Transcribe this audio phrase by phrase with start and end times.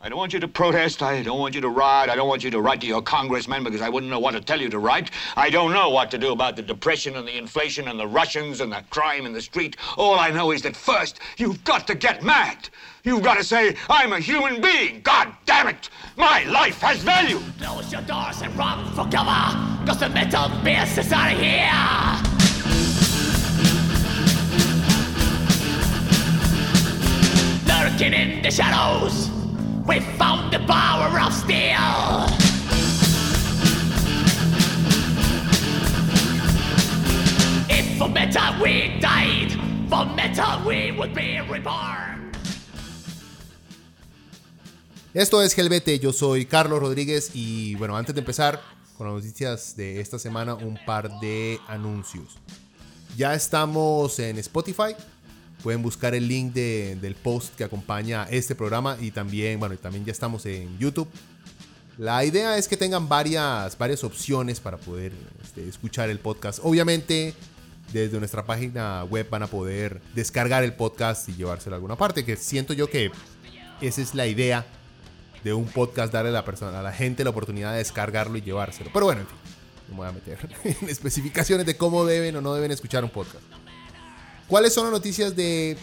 [0.00, 1.02] I don't want you to protest.
[1.02, 2.08] I don't want you to riot.
[2.08, 4.40] I don't want you to write to your congressman because I wouldn't know what to
[4.40, 5.10] tell you to write.
[5.36, 8.60] I don't know what to do about the depression and the inflation and the Russians
[8.60, 9.76] and the crime in the street.
[9.96, 12.68] All I know is that first, you've got to get mad.
[13.02, 15.00] You've got to say, I'm a human being.
[15.00, 15.90] God damn it.
[16.16, 17.40] My life has value.
[17.60, 19.84] Close your doors and run for cover.
[19.84, 21.74] Cause the mental beast is out of here.
[27.66, 29.37] Lurking in the shadows.
[29.88, 32.26] We found the power of steel.
[37.70, 39.52] If for metal we died,
[39.88, 42.32] for metal we would be reborn.
[45.14, 48.60] Esto es Gelbete, yo soy Carlos Rodríguez y bueno, antes de empezar
[48.98, 52.36] con las noticias de esta semana, un par de anuncios.
[53.16, 54.94] Ya estamos en Spotify,
[55.62, 59.78] pueden buscar el link de- del post que acompaña este programa y también, bueno, y
[59.78, 61.08] también ya estamos en YouTube.
[61.98, 66.60] La idea es que tengan varias, varias opciones para poder este, escuchar el podcast.
[66.62, 67.34] Obviamente,
[67.92, 72.24] desde nuestra página web van a poder descargar el podcast y llevárselo a alguna parte,
[72.24, 73.10] que siento yo que
[73.80, 74.64] esa es la idea
[75.42, 78.42] de un podcast, darle a la, persona, a la gente la oportunidad de descargarlo y
[78.42, 78.90] llevárselo.
[78.92, 79.36] Pero bueno, en fin,
[79.88, 80.38] no me voy a meter
[80.82, 83.42] en especificaciones de cómo deben o no deben escuchar un podcast.
[84.48, 85.76] ¿Cuáles son las noticias de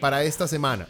[0.00, 0.86] para esta semana?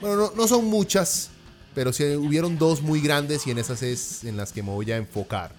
[0.00, 1.30] Bueno, no, no son muchas,
[1.74, 4.90] pero sí hubieron dos muy grandes y en esas es en las que me voy
[4.92, 5.52] a enfocar.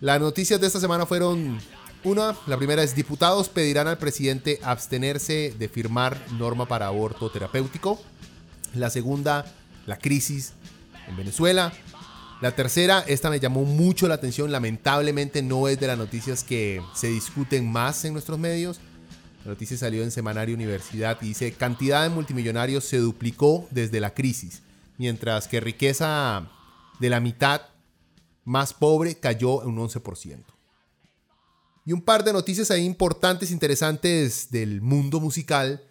[0.00, 1.58] Las noticias de esta semana fueron
[2.04, 7.98] una, la primera es diputados pedirán al presidente abstenerse de firmar norma para aborto terapéutico.
[8.74, 9.46] La segunda,
[9.86, 10.52] la crisis
[11.08, 11.72] en Venezuela.
[12.42, 16.82] La tercera, esta me llamó mucho la atención, lamentablemente no es de las noticias que
[16.94, 18.80] se discuten más en nuestros medios.
[19.44, 24.14] La noticia salió en Semanario Universidad y dice, cantidad de multimillonarios se duplicó desde la
[24.14, 24.62] crisis,
[24.96, 26.50] mientras que riqueza
[26.98, 27.60] de la mitad
[28.44, 30.42] más pobre cayó en un 11%.
[31.84, 35.84] Y un par de noticias ahí importantes, interesantes del mundo musical.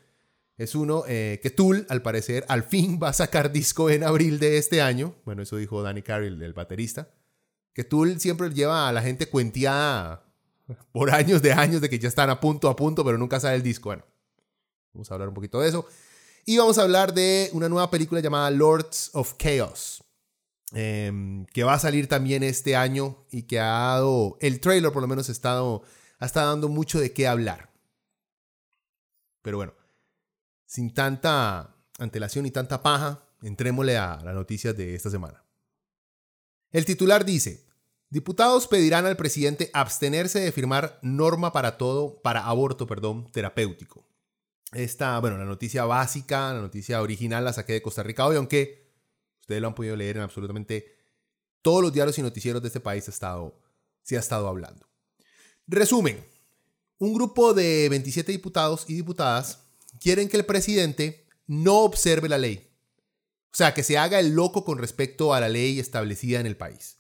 [0.58, 4.40] Es uno eh, que Tool, al parecer, al fin va a sacar disco en abril
[4.40, 5.14] de este año.
[5.26, 7.10] Bueno, eso dijo Danny Carroll, el baterista.
[7.74, 10.33] Que Tool siempre lleva a la gente cuenteada
[10.92, 13.56] por años de años de que ya están a punto, a punto, pero nunca sale
[13.56, 13.90] el disco.
[13.90, 14.04] Bueno,
[14.94, 15.88] vamos a hablar un poquito de eso.
[16.46, 20.04] Y vamos a hablar de una nueva película llamada Lords of Chaos,
[20.72, 25.02] em, que va a salir también este año y que ha dado, el trailer por
[25.02, 25.84] lo menos ha estado,
[26.20, 27.72] ha estado dando mucho de qué hablar.
[29.42, 29.74] Pero bueno,
[30.66, 35.44] sin tanta antelación y tanta paja, entrémosle a las noticias de esta semana.
[36.72, 37.66] El titular dice,
[38.14, 44.06] diputados pedirán al presidente abstenerse de firmar norma para todo, para aborto, perdón, terapéutico.
[44.72, 48.88] Esta, bueno, la noticia básica, la noticia original la saqué de Costa Rica hoy, aunque
[49.42, 50.96] ustedes lo han podido leer en absolutamente
[51.64, 53.60] todos los diarios y noticieros de este país ha estado,
[54.04, 54.88] se ha estado hablando.
[55.66, 56.24] Resumen,
[57.00, 59.64] un grupo de 27 diputados y diputadas
[60.00, 62.70] quieren que el presidente no observe la ley.
[63.52, 66.58] O sea, que se haga el loco con respecto a la ley establecida en el
[66.58, 66.98] país.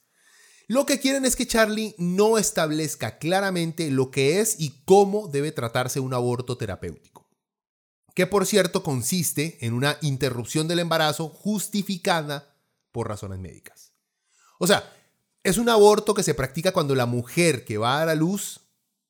[0.67, 5.51] Lo que quieren es que Charlie no establezca claramente lo que es y cómo debe
[5.51, 7.29] tratarse un aborto terapéutico.
[8.15, 12.55] Que por cierto consiste en una interrupción del embarazo justificada
[12.91, 13.93] por razones médicas.
[14.59, 14.89] O sea,
[15.43, 18.61] es un aborto que se practica cuando la mujer que va a dar a luz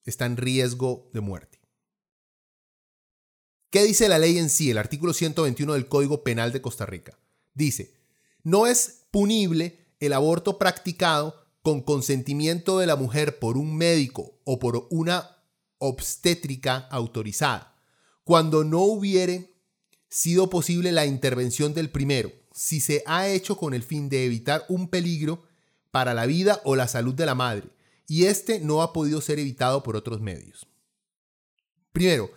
[0.04, 1.60] está en riesgo de muerte.
[3.70, 4.72] ¿Qué dice la ley en sí?
[4.72, 7.18] El artículo 121 del Código Penal de Costa Rica.
[7.54, 7.94] Dice,
[8.44, 14.60] no es punible el aborto practicado con consentimiento de la mujer por un médico o
[14.60, 15.38] por una
[15.80, 17.76] obstétrica autorizada,
[18.24, 19.56] cuando no hubiere
[20.10, 24.66] sido posible la intervención del primero, si se ha hecho con el fin de evitar
[24.70, 25.44] un peligro
[25.90, 27.70] para la vida o la salud de la madre,
[28.08, 30.68] y este no ha podido ser evitado por otros medios.
[31.94, 32.30] Primero,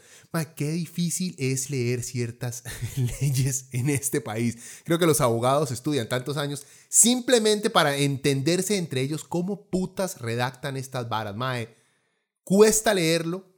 [0.45, 2.63] qué difícil es leer ciertas
[3.21, 4.59] leyes en este país.
[4.85, 10.77] Creo que los abogados estudian tantos años simplemente para entenderse entre ellos cómo putas redactan
[10.77, 11.35] estas varas.
[11.35, 11.75] Mae,
[12.45, 13.53] cuesta leerlo.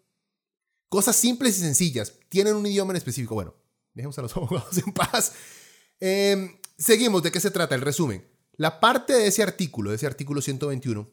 [0.89, 2.15] Cosas simples y sencillas.
[2.29, 3.35] Tienen un idioma en específico.
[3.35, 3.55] Bueno,
[3.95, 5.33] dejemos a los abogados en paz.
[6.01, 7.23] Eh, seguimos.
[7.23, 7.75] ¿De qué se trata?
[7.75, 8.27] El resumen.
[8.57, 11.11] La parte de ese artículo, de ese artículo 121,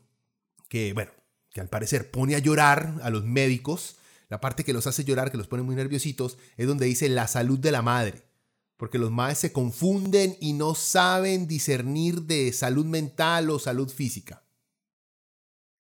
[0.67, 1.11] que, bueno,
[1.51, 3.97] que al parecer pone a llorar a los médicos,
[4.35, 7.25] la parte que los hace llorar, que los pone muy nerviositos, es donde dice la
[7.25, 8.27] salud de la madre.
[8.75, 14.45] Porque los madres se confunden y no saben discernir de salud mental o salud física.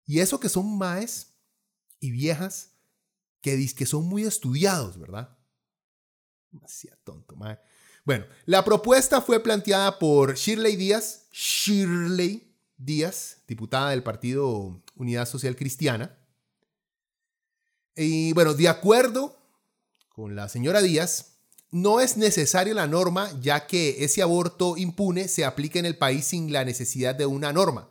[0.05, 1.37] Y eso que son maes
[2.00, 2.73] y viejas
[3.41, 5.38] que, que son muy estudiados, ¿verdad?
[6.50, 7.56] Demasiado tonto, mae.
[8.05, 15.55] Bueno, la propuesta fue planteada por Shirley Díaz, Shirley Díaz, diputada del Partido Unidad Social
[15.55, 16.19] Cristiana.
[18.02, 19.37] Y bueno, de acuerdo
[20.08, 21.32] con la señora Díaz,
[21.70, 26.25] no es necesaria la norma ya que ese aborto impune se aplica en el país
[26.25, 27.91] sin la necesidad de una norma.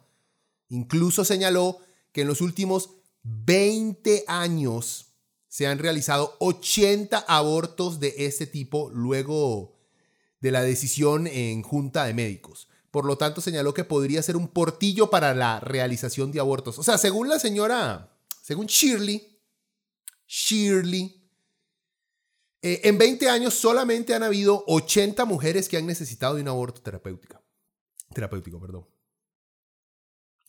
[0.70, 1.78] Incluso señaló
[2.12, 2.90] que en los últimos
[3.22, 5.14] 20 años
[5.48, 9.78] se han realizado 80 abortos de este tipo luego
[10.42, 12.68] de la decisión en junta de médicos.
[12.90, 16.80] Por lo tanto, señaló que podría ser un portillo para la realización de abortos.
[16.80, 19.39] O sea, según la señora, según Shirley,
[20.30, 21.28] Shirley,
[22.62, 26.82] eh, en 20 años solamente han habido 80 mujeres que han necesitado de un aborto
[26.82, 27.42] terapéutico.
[28.14, 28.88] Terapéutico, perdón.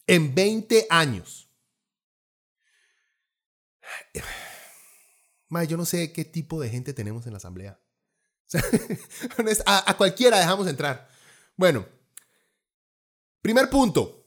[0.06, 1.48] En 20 años.
[5.66, 7.80] yo no sé qué tipo de gente tenemos en la asamblea.
[9.66, 11.08] a cualquiera dejamos entrar.
[11.56, 11.86] Bueno,
[13.40, 14.19] primer punto.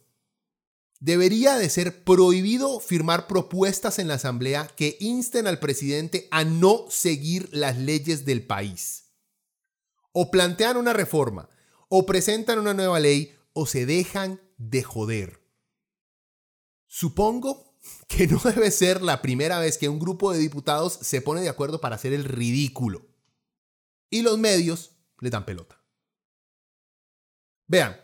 [1.03, 6.85] Debería de ser prohibido firmar propuestas en la Asamblea que insten al presidente a no
[6.89, 9.11] seguir las leyes del país.
[10.13, 11.49] O plantean una reforma,
[11.89, 15.41] o presentan una nueva ley, o se dejan de joder.
[16.87, 17.75] Supongo
[18.07, 21.49] que no debe ser la primera vez que un grupo de diputados se pone de
[21.49, 23.05] acuerdo para hacer el ridículo.
[24.09, 25.83] Y los medios le dan pelota.
[27.67, 27.99] Vean,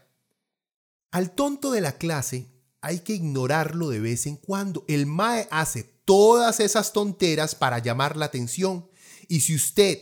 [1.11, 4.85] al tonto de la clase hay que ignorarlo de vez en cuando.
[4.87, 8.89] El MAE hace todas esas tonteras para llamar la atención.
[9.27, 9.99] Y si usted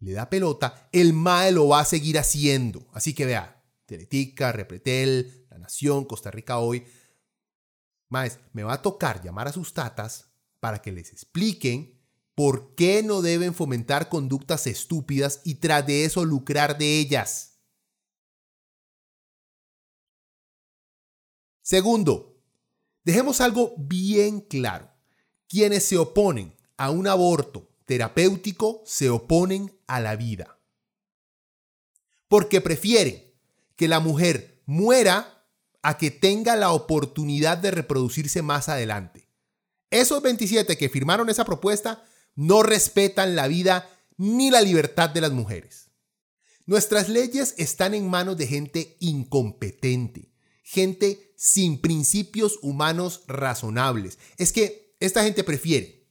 [0.00, 2.86] le da pelota, el MAE lo va a seguir haciendo.
[2.92, 6.84] Así que vea, Teletica, Repretel, La Nación, Costa Rica Hoy.
[8.08, 10.26] Maes, me va a tocar llamar a sus tatas
[10.58, 12.00] para que les expliquen
[12.34, 17.49] por qué no deben fomentar conductas estúpidas y tras de eso lucrar de ellas.
[21.62, 22.40] Segundo,
[23.04, 24.90] dejemos algo bien claro.
[25.48, 30.60] Quienes se oponen a un aborto terapéutico se oponen a la vida.
[32.28, 33.34] Porque prefieren
[33.74, 35.44] que la mujer muera
[35.82, 39.28] a que tenga la oportunidad de reproducirse más adelante.
[39.90, 42.04] Esos 27 que firmaron esa propuesta
[42.36, 45.90] no respetan la vida ni la libertad de las mujeres.
[46.66, 50.29] Nuestras leyes están en manos de gente incompetente,
[50.70, 54.18] gente sin principios humanos razonables.
[54.36, 56.06] Es que esta gente prefiere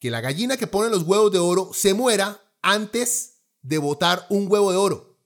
[0.00, 4.46] que la gallina que pone los huevos de oro se muera antes de botar un
[4.48, 5.18] huevo de oro.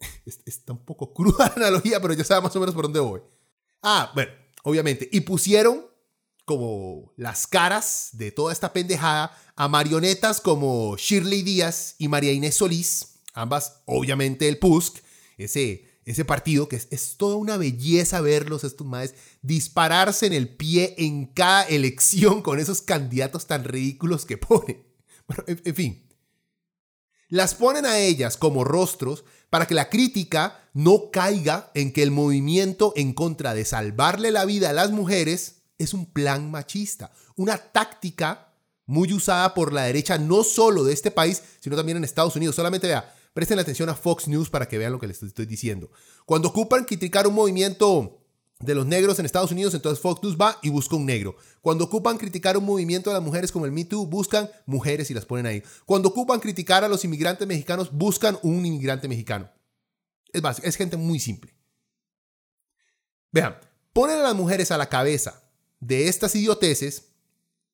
[0.46, 3.20] Está un poco cruda la analogía, pero ya sabe más o menos por dónde voy.
[3.82, 4.32] Ah, bueno,
[4.64, 5.08] obviamente.
[5.12, 5.86] Y pusieron
[6.44, 12.56] como las caras de toda esta pendejada a marionetas como Shirley Díaz y María Inés
[12.56, 15.04] Solís, ambas obviamente el PUSC,
[15.36, 20.94] ese ese partido, que es, toda una belleza verlos, estos maes, dispararse en el pie
[20.96, 24.86] en cada elección con esos candidatos tan ridículos que ponen.
[25.46, 26.08] En, fin.
[27.28, 32.10] Las ponen a ellas como rostros para que la crítica no caiga en que el
[32.10, 37.58] movimiento en contra de salvarle la vida a las mujeres es un plan machista, una
[37.58, 38.54] táctica
[38.86, 42.56] muy usada por la derecha no solo de este país, sino también en Estados Unidos.
[42.56, 45.92] Solamente vea, Presten atención a Fox News para que vean lo que les estoy diciendo.
[46.26, 48.20] Cuando ocupan criticar un movimiento
[48.58, 51.36] de los negros en Estados Unidos, entonces Fox News va y busca un negro.
[51.60, 55.14] Cuando ocupan criticar un movimiento de las mujeres como el Me Too, buscan mujeres y
[55.14, 55.62] las ponen ahí.
[55.86, 59.48] Cuando ocupan criticar a los inmigrantes mexicanos, buscan un inmigrante mexicano.
[60.32, 61.54] Es básico, es gente muy simple.
[63.30, 63.56] Vean,
[63.92, 65.44] ponen a las mujeres a la cabeza
[65.78, 67.07] de estas idioteces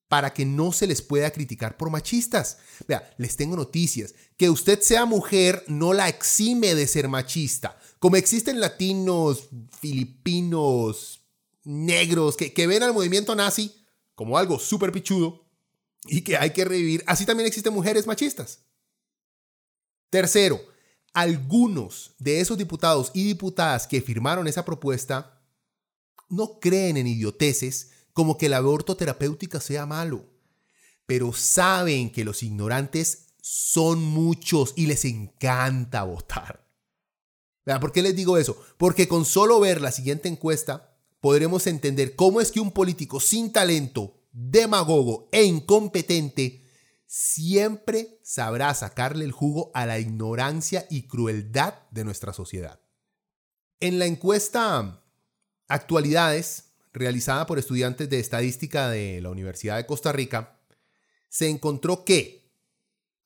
[0.09, 2.59] para que no se les pueda criticar por machistas.
[2.87, 4.15] Vea, les tengo noticias.
[4.37, 7.79] Que usted sea mujer no la exime de ser machista.
[7.99, 9.49] Como existen latinos,
[9.81, 11.25] filipinos,
[11.65, 13.75] negros, que, ven al movimiento nazi
[14.15, 15.49] como algo súper pichudo
[16.07, 18.61] y que hay que revivir, así también existen mujeres machistas.
[20.11, 20.61] Tercero,
[21.13, 25.43] algunos de esos diputados y diputadas que firmaron esa propuesta
[26.29, 30.25] no creen en idioteces como que el aborto terapéutico sea malo,
[31.05, 36.67] pero saben que los ignorantes son muchos y les encanta votar.
[37.81, 38.57] ¿Por qué les digo eso?
[38.79, 43.53] Porque con solo ver la siguiente encuesta podremos entender cómo es que un político sin
[43.53, 46.65] talento, demagogo e incompetente
[47.07, 52.81] siempre sabrá sacarle el jugo a la ignorancia y crueldad de nuestra sociedad.
[53.81, 55.05] En la encuesta
[55.69, 60.61] Actualidades, realizada por estudiantes de estadística de la Universidad de Costa Rica,
[61.29, 62.43] se encontró que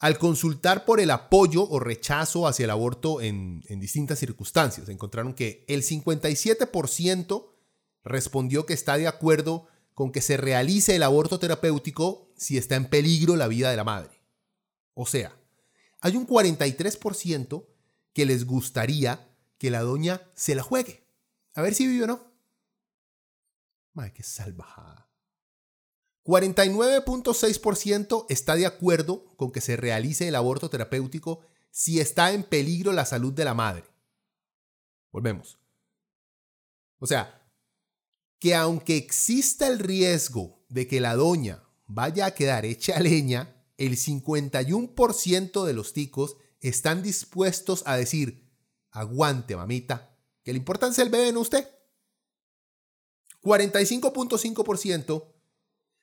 [0.01, 5.65] Al consultar por el apoyo o rechazo hacia el aborto en, distintas circunstancias, encontraron que
[5.67, 7.51] el 57%
[8.05, 12.85] respondió que está de acuerdo con que se realice el aborto terapéutico si está en
[12.85, 14.23] peligro la vida de la madre.
[14.95, 15.37] O sea,
[16.01, 17.67] hay un 43%
[18.13, 21.03] que les gustaría que la doña se la juegue.
[21.55, 22.28] A ver si vive o no.
[23.99, 25.11] Madre, qué salvajada.
[26.25, 31.40] 49.6% está de acuerdo con que se realice el aborto terapéutico
[31.73, 33.83] si está en peligro la salud de la madre.
[35.11, 35.59] Volvemos.
[37.00, 37.50] O sea,
[38.38, 43.97] que aunque exista el riesgo de que la doña vaya a quedar hecha leña, el
[43.97, 48.49] 51% de los ticos están dispuestos a decir,
[48.93, 51.78] aguante mamita, que la importancia del bebé en usted.
[53.49, 55.25] 45.5%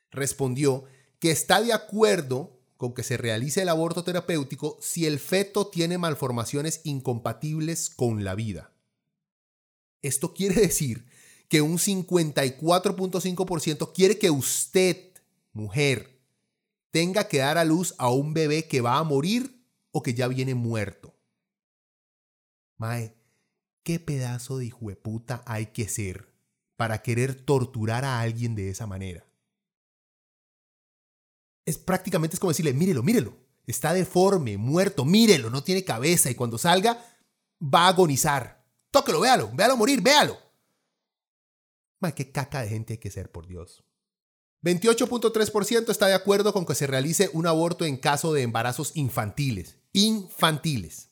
[0.09, 0.85] respondió
[1.19, 5.99] que está de acuerdo con que se realice el aborto terapéutico si el feto tiene
[5.99, 8.71] malformaciones incompatibles con la vida.
[10.01, 11.05] Esto quiere decir
[11.47, 15.11] que un 54.5% quiere que usted,
[15.53, 16.19] mujer,
[16.89, 20.27] tenga que dar a luz a un bebé que va a morir o que ya
[20.27, 21.13] viene muerto.
[22.77, 23.15] Mae,
[23.83, 26.34] ¿qué pedazo de hijueputa hay que ser
[26.75, 29.25] para querer torturar a alguien de esa manera?
[31.65, 36.35] Es prácticamente es como decirle, mírelo, mírelo, está deforme, muerto, mírelo, no tiene cabeza y
[36.35, 37.03] cuando salga
[37.61, 38.63] va a agonizar.
[38.91, 40.45] Tóquelo, véalo, véalo morir, véalo.
[42.13, 43.83] ¿Qué caca de gente hay que ser, por Dios?
[44.63, 49.77] 28.3% está de acuerdo con que se realice un aborto en caso de embarazos infantiles.
[49.93, 51.09] Infantiles.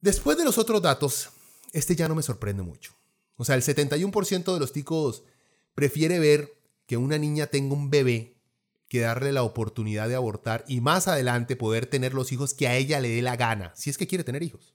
[0.00, 1.30] Después de los otros datos,
[1.72, 2.94] este ya no me sorprende mucho.
[3.36, 5.24] O sea, el 71% de los ticos
[5.74, 6.52] prefiere ver
[6.86, 8.36] que una niña tenga un bebé
[8.88, 12.76] que darle la oportunidad de abortar y más adelante poder tener los hijos que a
[12.76, 14.74] ella le dé la gana, si es que quiere tener hijos.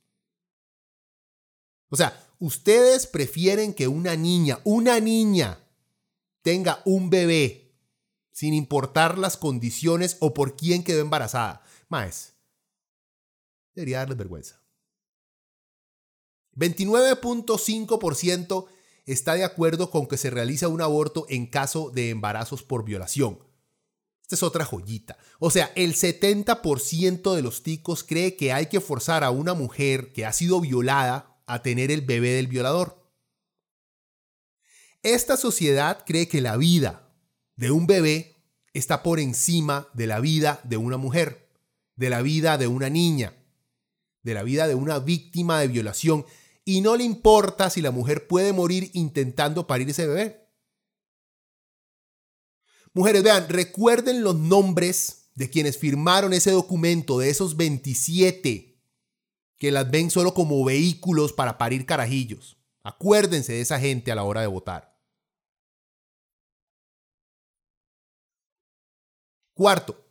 [1.89, 5.59] O sea, ustedes prefieren que una niña, una niña,
[6.41, 7.75] tenga un bebé
[8.31, 11.61] sin importar las condiciones o por quién quedó embarazada.
[11.87, 12.33] Más,
[13.75, 14.61] debería darles vergüenza.
[16.57, 18.65] 29.5%
[19.05, 23.39] está de acuerdo con que se realice un aborto en caso de embarazos por violación.
[24.23, 25.17] Esta es otra joyita.
[25.39, 30.11] O sea, el 70% de los ticos cree que hay que forzar a una mujer
[30.11, 33.07] que ha sido violada a tener el bebé del violador.
[35.01, 37.09] Esta sociedad cree que la vida
[37.55, 38.35] de un bebé
[38.73, 41.49] está por encima de la vida de una mujer,
[41.95, 43.33] de la vida de una niña,
[44.23, 46.25] de la vida de una víctima de violación,
[46.67, 50.51] y no le importa si la mujer puede morir intentando parir ese bebé.
[52.91, 58.81] Mujeres, vean, recuerden los nombres de quienes firmaron ese documento, de esos 27
[59.57, 62.57] que las ven solo como vehículos para parir carajillos.
[62.83, 64.99] Acuérdense de esa gente a la hora de votar.
[69.53, 70.05] Cuarto,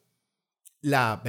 [0.81, 1.23] la,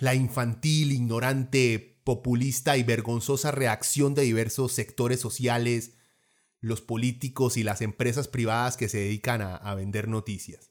[0.00, 5.96] la infantil, ignorante, populista y vergonzosa reacción de diversos sectores sociales,
[6.60, 10.70] los políticos y las empresas privadas que se dedican a, vender noticias.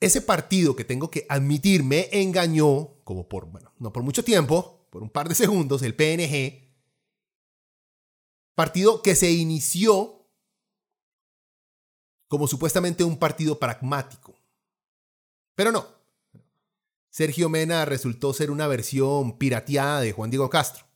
[0.00, 4.88] Ese partido que tengo que admitir me engañó, como por, bueno, no por mucho tiempo,
[4.90, 6.68] por un par de segundos, el PNG,
[8.54, 10.28] partido que se inició
[12.26, 14.34] como supuestamente un partido pragmático.
[15.54, 16.01] Pero no.
[17.12, 20.86] Sergio Mena resultó ser una versión pirateada de Juan Diego Castro.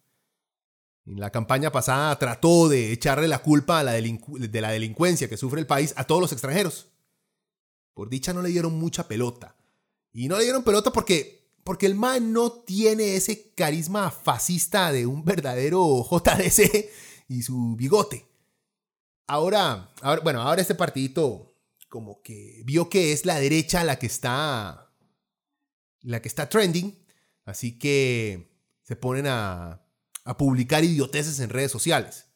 [1.05, 5.67] En la campaña pasada trató de echarle la culpa de la delincuencia que sufre el
[5.67, 6.89] país a todos los extranjeros.
[7.93, 9.57] Por dicha no le dieron mucha pelota.
[10.11, 15.05] Y no le dieron pelota porque, porque el man no tiene ese carisma fascista de
[15.05, 16.91] un verdadero JDC
[17.29, 18.27] y su bigote.
[19.27, 21.53] Ahora, ahora, bueno, ahora este partidito
[21.91, 24.86] como que vio que es la derecha la que está
[26.07, 26.97] la que está trending,
[27.45, 28.49] así que
[28.83, 29.83] se ponen a,
[30.25, 32.27] a publicar idioteces en redes sociales.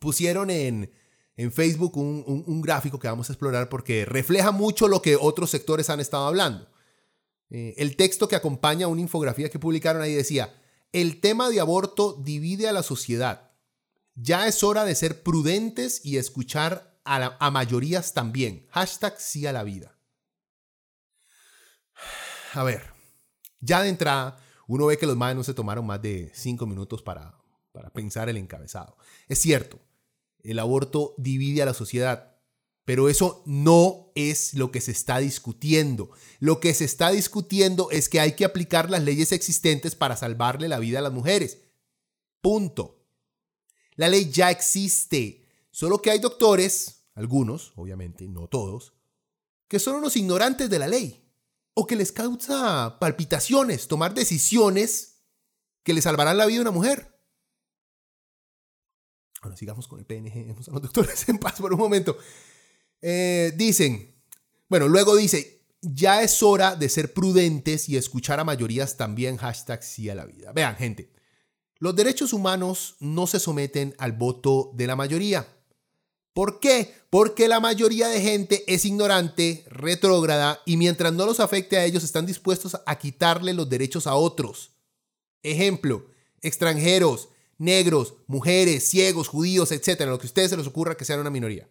[0.00, 0.92] Pusieron en,
[1.36, 5.90] en Facebook un, gráfico que vamos a explorar porque refleja mucho lo que otros sectores
[5.90, 6.68] han estado hablando.
[7.50, 10.54] Eh, el texto que acompaña una infografía que publicaron ahí decía,
[10.92, 13.52] el tema de aborto divide a la sociedad.
[14.14, 18.66] Ya es hora de ser prudentes y escuchar a, a mayorías también.
[18.70, 19.99] Hashtag sí a la vida.
[22.52, 22.82] A ver,
[23.60, 27.02] ya de entrada, uno ve que los madres no se tomaron más de cinco minutos
[27.02, 27.38] para,
[27.72, 28.96] para pensar el encabezado.
[29.28, 29.78] Es cierto,
[30.42, 32.26] el aborto divide a la sociedad,
[32.84, 36.10] Pero eso no es lo que se está discutiendo.
[36.40, 40.66] Lo que se está discutiendo es que hay que aplicar las leyes existentes para salvarle
[40.66, 41.58] la vida a las mujeres.
[42.40, 43.04] Punto.
[43.94, 45.46] La ley ya existe.
[45.70, 48.94] Solo que hay doctores, algunos, obviamente, no todos,
[49.68, 51.29] que son unos ignorantes de la ley
[51.74, 55.22] o que les causa palpitaciones tomar decisiones
[55.82, 57.18] que le salvarán la vida a una mujer.
[59.42, 62.16] Bueno, sigamos con el PNG, vamos a los doctores en paz por un momento.
[63.00, 64.22] Eh, dicen,
[64.68, 69.82] bueno, luego dice, ya es hora de ser prudentes y escuchar a mayorías también, hashtag
[69.82, 70.52] sí a la vida.
[70.52, 71.12] Vean, gente,
[71.78, 75.48] los derechos humanos no se someten al voto de la mayoría.
[76.32, 76.94] ¿Por qué?
[77.10, 82.04] Porque la mayoría de gente es ignorante, retrógrada y mientras no los afecte a ellos
[82.04, 84.70] están dispuestos a quitarle los derechos a otros.
[85.42, 86.06] Ejemplo,
[86.40, 91.20] extranjeros, negros, mujeres, ciegos, judíos, etcétera, lo que a ustedes se les ocurra que sean
[91.20, 91.68] una minoría.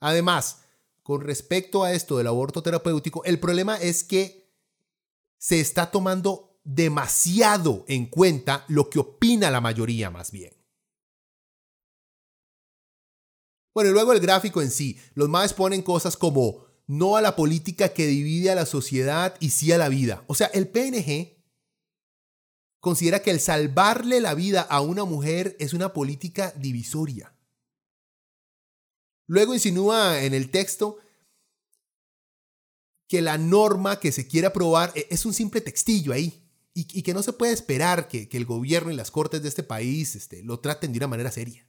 [0.00, 0.62] Además,
[1.02, 4.48] con respecto a esto del aborto terapéutico, el problema es que
[5.38, 10.57] se está tomando demasiado en cuenta lo que opina la mayoría más bien.
[13.78, 14.98] Bueno, y luego el gráfico en sí.
[15.14, 19.50] Los más ponen cosas como no a la política que divide a la sociedad y
[19.50, 20.24] sí a la vida.
[20.26, 21.36] O sea, el PNG
[22.80, 27.32] considera que el salvarle la vida a una mujer es una política divisoria.
[29.28, 30.98] Luego insinúa en el texto
[33.06, 37.14] que la norma que se quiere aprobar e-, es un simple textillo ahí y, que
[37.14, 40.58] no se puede esperar que, el gobierno y las cortes de este país este, lo
[40.58, 41.67] traten de una manera seria.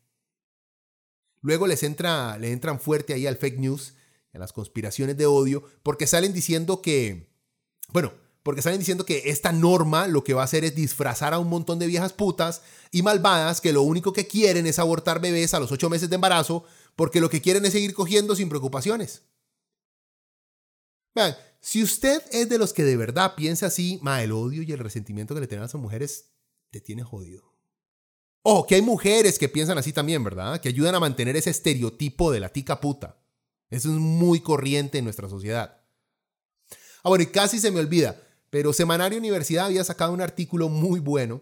[1.42, 3.94] Luego les entra, le entran fuerte ahí al fake news,
[4.34, 7.30] a las conspiraciones de odio, porque salen diciendo que,
[7.90, 11.40] bueno, porque salen diciendo que esta norma lo que va a hacer es disfrazar a
[11.40, 15.54] un montón de viejas putas y malvadas que lo único que quieren es abortar bebés
[15.54, 16.64] a los ocho meses de embarazo
[16.96, 19.24] porque lo que quieren es seguir cogiendo sin preocupaciones.
[21.14, 24.72] Vean, si usted es de los que de verdad piensa así, ma, el odio y
[24.72, 26.32] el resentimiento que le tienen a esas mujeres
[26.72, 27.49] te tiene jodido.
[28.42, 30.62] Ojo, que hay mujeres que piensan así también, ¿verdad?
[30.62, 33.18] Que ayudan a mantener ese estereotipo de la tica puta.
[33.70, 35.82] Eso es muy corriente en nuestra sociedad.
[37.04, 38.22] Ah, bueno, y casi se me olvida.
[38.50, 41.42] Pero Semanario Universidad había sacado un artículo muy bueno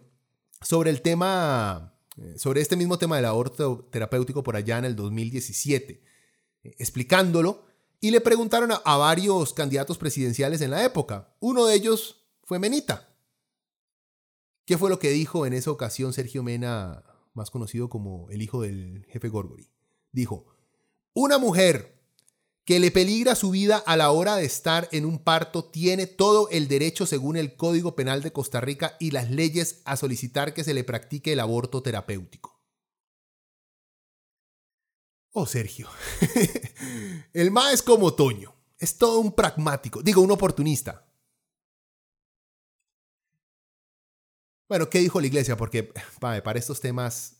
[0.62, 4.95] sobre el tema, eh, sobre este mismo tema del aborto terapéutico por allá en el
[4.95, 6.04] 2017,
[6.63, 7.65] eh, explicándolo
[8.00, 11.34] y le preguntaron a, varios candidatos presidenciales en la época.
[11.39, 13.07] Uno de ellos fue Menita.
[14.67, 17.01] ¿Qué fue lo que dijo en esa ocasión Sergio Mena,
[17.34, 19.71] más conocido como el hijo del jefe Gorgori?
[20.12, 20.45] Dijo,
[21.13, 22.03] una mujer
[22.65, 26.49] que le peligra su vida a la hora de estar en un parto, tiene todo
[26.49, 30.65] el derecho, según el Código Penal de Costa Rica y las leyes, a solicitar que
[30.65, 32.62] se le practique el aborto terapéutico.
[35.32, 35.88] Oh, Sergio.
[37.32, 38.53] el MA es como Toño.
[38.77, 41.07] Es todo un pragmático, digo, un oportunista.
[44.69, 45.56] Bueno, ¿qué dijo la iglesia?
[45.56, 45.84] Porque
[46.19, 47.38] para estos temas,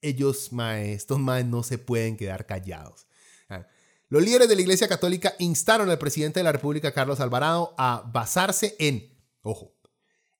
[0.00, 3.06] ellos, estos más no se pueden quedar callados.
[3.48, 3.66] Ah,
[4.08, 8.02] los líderes de la Iglesia Católica instaron al presidente de la República, Carlos Alvarado, a
[8.12, 9.76] basarse en, ojo,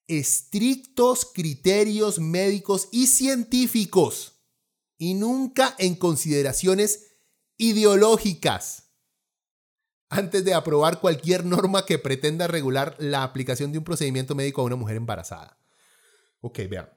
[0.09, 4.41] estrictos criterios médicos y científicos
[4.99, 7.13] y nunca en consideraciones
[7.59, 8.91] ideológicas
[10.09, 14.65] antes de aprobar cualquier norma que pretenda regular la aplicación de un procedimiento médico a
[14.65, 15.60] una mujer embarazada.
[16.41, 16.89] Ok, vean.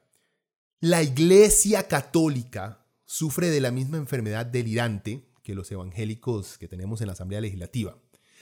[0.80, 7.06] La Iglesia Católica sufre de la misma enfermedad delirante que los evangélicos que tenemos en
[7.08, 7.98] la Asamblea Legislativa.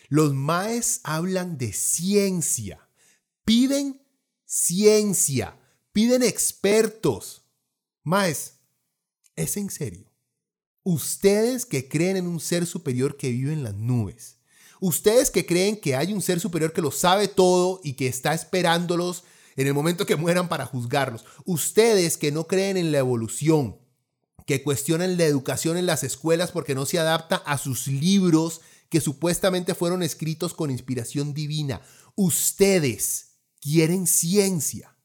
[0.08, 2.88] Los maes hablan de ciencia,
[3.44, 4.00] piden
[4.44, 5.58] ciencia,
[5.92, 7.44] piden expertos.
[8.02, 8.60] Maes,
[9.36, 10.10] ¿es en serio?
[10.84, 14.38] Ustedes que creen en un ser superior que vive en las nubes,
[14.80, 18.34] ustedes que creen que hay un ser superior que lo sabe todo y que está
[18.34, 19.24] esperándolos
[19.56, 23.78] en el momento que mueran para juzgarlos, ustedes que no creen en la evolución,
[24.46, 29.00] que cuestionan la educación en las escuelas porque no se adapta a sus libros que
[29.00, 31.80] supuestamente fueron escritos con inspiración divina.
[32.14, 34.96] Ustedes quieren ciencia.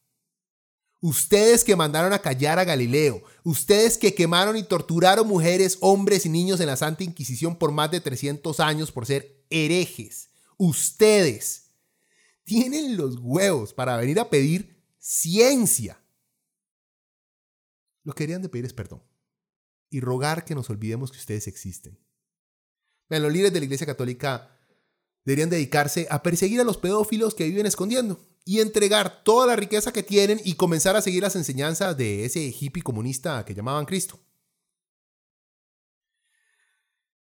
[1.00, 6.28] Ustedes que mandaron a callar a Galileo, ustedes que quemaron y torturaron mujeres, hombres y
[6.28, 11.67] niños en la Santa Inquisición por más de 300 años por ser herejes, ustedes
[12.48, 16.02] tienen los huevos para venir a pedir ciencia.
[18.04, 19.02] Lo que querían de pedir es perdón
[19.90, 21.98] y rogar que nos olvidemos que ustedes existen.
[23.10, 24.58] Vean, los líderes de la Iglesia Católica
[25.24, 29.92] deberían dedicarse a perseguir a los pedófilos que viven escondiendo y entregar toda la riqueza
[29.92, 34.18] que tienen y comenzar a seguir las enseñanzas de ese hippie comunista que llamaban Cristo.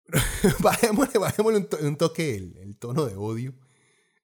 [0.61, 3.55] bajémosle, un, to- un toque el tono de odio.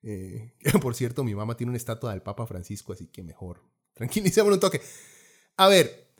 [0.02, 3.62] Eh, por cierto, mi mamá tiene una estatua del Papa Francisco, así que mejor.
[3.94, 4.80] Tranquilicémosle un toque.
[5.56, 6.14] A ver,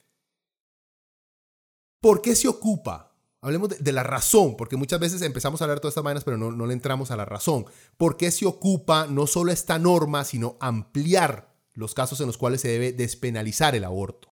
[2.00, 3.08] ¿por qué se ocupa?
[3.40, 6.52] Hablemos de, la razón, porque muchas veces empezamos a hablar todas estas vainas, pero no,
[6.52, 7.66] no le entramos a la razón.
[7.96, 12.60] ¿Por qué se ocupa no solo esta norma, sino ampliar los casos en los cuales
[12.60, 14.32] se debe despenalizar el aborto?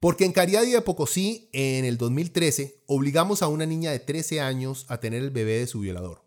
[0.00, 4.84] Porque en Cariadi de Pocosí, en el 2013, obligamos a una niña de 13 años
[4.90, 6.23] a tener el bebé de su violador.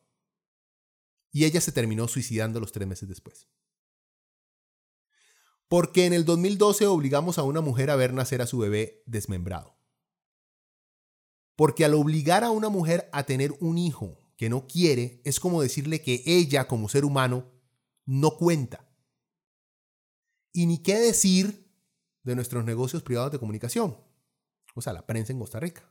[1.38, 3.47] Y ella se terminó suicidando los tres meses después.
[5.67, 9.78] Porque en el 2012 obligamos a una mujer a ver nacer a su bebé desmembrado.
[11.56, 15.62] Porque al obligar a una mujer a tener un hijo que no quiere, es como
[15.62, 17.45] decirle que ella como ser humano
[18.04, 18.89] no cuenta.
[20.52, 21.71] Y ni qué decir
[22.23, 23.95] de nuestros negocios privados de comunicación,
[24.73, 25.88] o sea, la prensa en Costa Rica.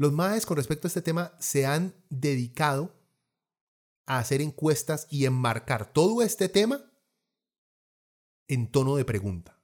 [0.00, 2.96] Los MAES con respecto a este tema se han dedicado
[4.06, 6.90] a hacer encuestas y enmarcar todo este tema
[8.48, 9.60] en tono de pregunta.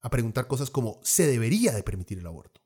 [0.00, 2.60] A preguntar cosas como, ¿se debería de permitir el aborto?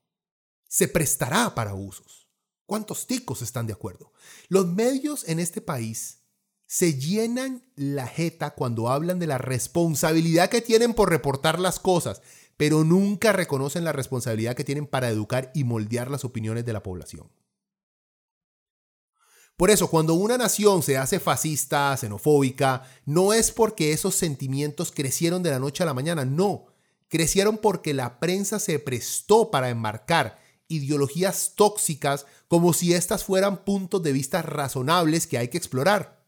[0.68, 2.28] ¿Se prestará para abusos?
[2.66, 4.12] ¿Cuántos ticos están de acuerdo?
[4.48, 6.18] Los medios en este país
[6.66, 12.20] se llenan la jeta cuando hablan de la responsabilidad que tienen por reportar las cosas,
[12.62, 16.80] pero nunca reconocen la responsabilidad que tienen para educar y moldear las opiniones de la
[16.80, 17.28] población.
[19.56, 25.42] Por eso, cuando una nación se hace fascista, xenofóbica, no es porque esos sentimientos crecieron
[25.42, 26.66] de la noche a la mañana, no.
[27.08, 34.04] Crecieron porque la prensa se prestó para enmarcar ideologías tóxicas como si estas fueran puntos
[34.04, 36.21] de vista razonables que hay que explorar.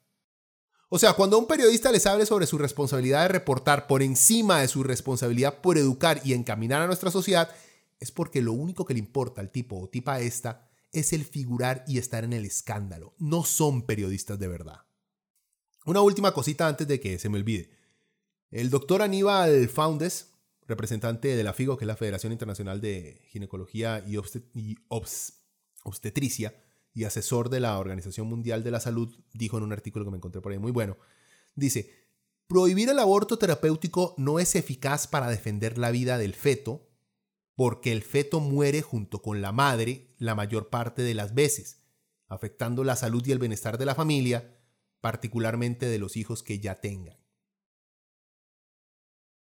[0.95, 4.69] O sea, cuando un periodista les hable sobre su responsabilidad de reportar por encima de
[4.69, 7.51] su responsabilidad por educar y encaminar a nuestra sociedad,
[7.99, 11.85] es porque lo único que le importa al tipo o tipa esta es el figurar
[11.89, 13.13] y estar en el escándalo.
[13.19, 14.83] No son periodistas de verdad.
[15.85, 17.71] Una última cosita antes de que se me olvide.
[18.53, 20.29] El doctor Aníbal Foundes,
[20.69, 25.33] representante de la FIGO, que es la Federación Internacional de Ginecología y, Obstet- y Obs-
[25.83, 26.55] Obstetricia,
[26.95, 30.17] y asesor de la Organización Mundial de la Salud, dijo en un artículo que me
[30.17, 30.97] encontré por ahí muy bueno,
[31.57, 31.91] dice,
[32.47, 36.89] prohibir el aborto terapéutico no es eficaz para defender la vida del feto,
[37.57, 41.83] porque el feto muere junto con la madre la mayor parte de las veces,
[42.29, 44.57] afectando la salud y el bienestar de la familia,
[45.01, 47.19] particularmente de los hijos que ya tengan.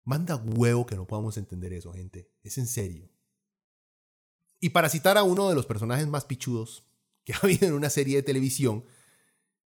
[0.05, 2.33] Manda huevo que no podamos entender eso, gente.
[2.43, 3.11] Es en serio.
[4.59, 6.90] Y para citar a uno de los personajes más pichudos
[7.25, 8.85] que ha habido en una serie de televisión,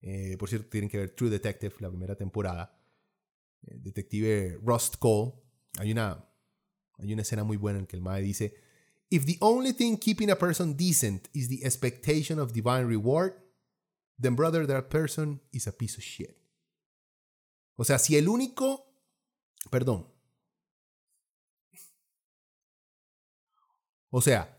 [0.01, 2.77] eh, por cierto, tienen que ver True Detective, la primera temporada,
[3.63, 5.33] el detective Rust Cole,
[5.77, 6.25] hay una,
[6.97, 8.55] hay una escena muy buena en que el mae dice,
[9.09, 13.33] If the only thing keeping a person decent is the expectation of divine reward,
[14.19, 16.37] then brother, that person is a piece of shit.
[17.75, 18.93] O sea, si el único,
[19.71, 20.07] perdón,
[24.11, 24.58] o sea,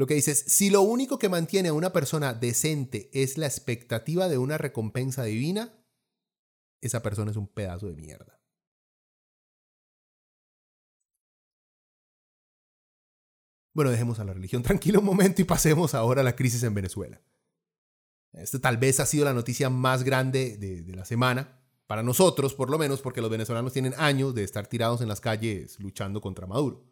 [0.00, 3.44] lo que dice es, si lo único que mantiene a una persona decente es la
[3.44, 5.74] expectativa de una recompensa divina,
[6.80, 8.40] esa persona es un pedazo de mierda.
[13.74, 16.72] Bueno, dejemos a la religión tranquila un momento y pasemos ahora a la crisis en
[16.72, 17.20] Venezuela.
[18.32, 22.54] Esta tal vez ha sido la noticia más grande de, de la semana, para nosotros
[22.54, 26.22] por lo menos, porque los venezolanos tienen años de estar tirados en las calles luchando
[26.22, 26.90] contra Maduro.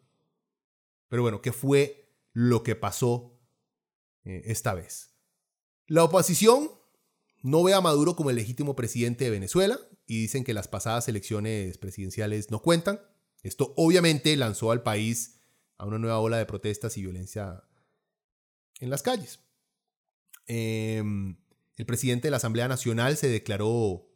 [1.07, 3.39] Pero bueno, ¿qué fue lo que pasó
[4.23, 5.15] eh, esta vez?
[5.87, 6.71] La oposición
[7.41, 11.07] no ve a Maduro como el legítimo presidente de Venezuela y dicen que las pasadas
[11.07, 12.99] elecciones presidenciales no cuentan.
[13.43, 15.41] Esto obviamente lanzó al país
[15.77, 17.63] a una nueva ola de protestas y violencia
[18.79, 19.39] en las calles.
[20.47, 21.03] Eh,
[21.75, 24.09] el presidente de la Asamblea Nacional se declaró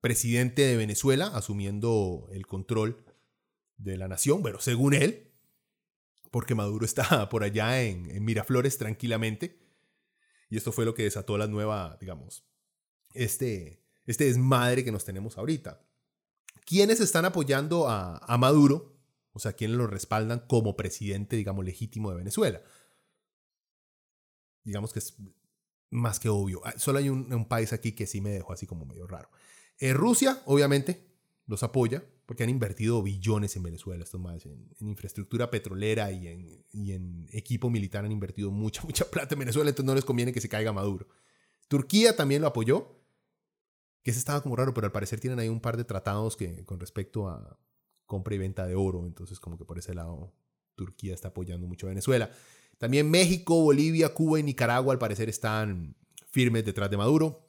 [0.00, 3.04] presidente de Venezuela, asumiendo el control
[3.78, 5.32] de la nación, bueno, según él,
[6.36, 9.58] porque Maduro está por allá en, Miraflores tranquilamente.
[10.50, 12.44] Y esto fue lo que desató la nueva, digamos,
[13.14, 15.82] este, este desmadre que nos tenemos ahorita.
[16.66, 19.00] ¿Quiénes están apoyando a, a Maduro?
[19.32, 22.60] O sea, ¿quiénes lo respaldan como presidente, digamos, legítimo de Venezuela?
[24.62, 25.16] Digamos que es
[25.88, 26.60] más que obvio.
[26.76, 29.30] Solo hay un, un país aquí que sí me dejó así como medio raro.
[29.78, 31.02] Eh, Rusia, obviamente,
[31.46, 36.64] los apoya porque han invertido billones en Venezuela, estos más, en, infraestructura petrolera y en,
[36.72, 40.32] y en, equipo militar han invertido mucha, mucha plata en Venezuela, entonces no les conviene
[40.32, 41.06] que se caiga Maduro.
[41.68, 43.00] Turquía también lo apoyó,
[44.02, 46.64] que ese estaba como raro, pero al parecer tienen ahí un par de tratados que,
[46.64, 47.58] con respecto a
[48.06, 50.32] compra y venta de oro, entonces como que por ese lado
[50.76, 52.30] Turquía está apoyando mucho a Venezuela.
[52.78, 55.96] También México, Bolivia, Cuba y Nicaragua al parecer están
[56.30, 57.48] firmes detrás de Maduro.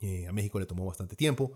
[0.00, 1.52] Eh, a México le tomó bastante tiempo.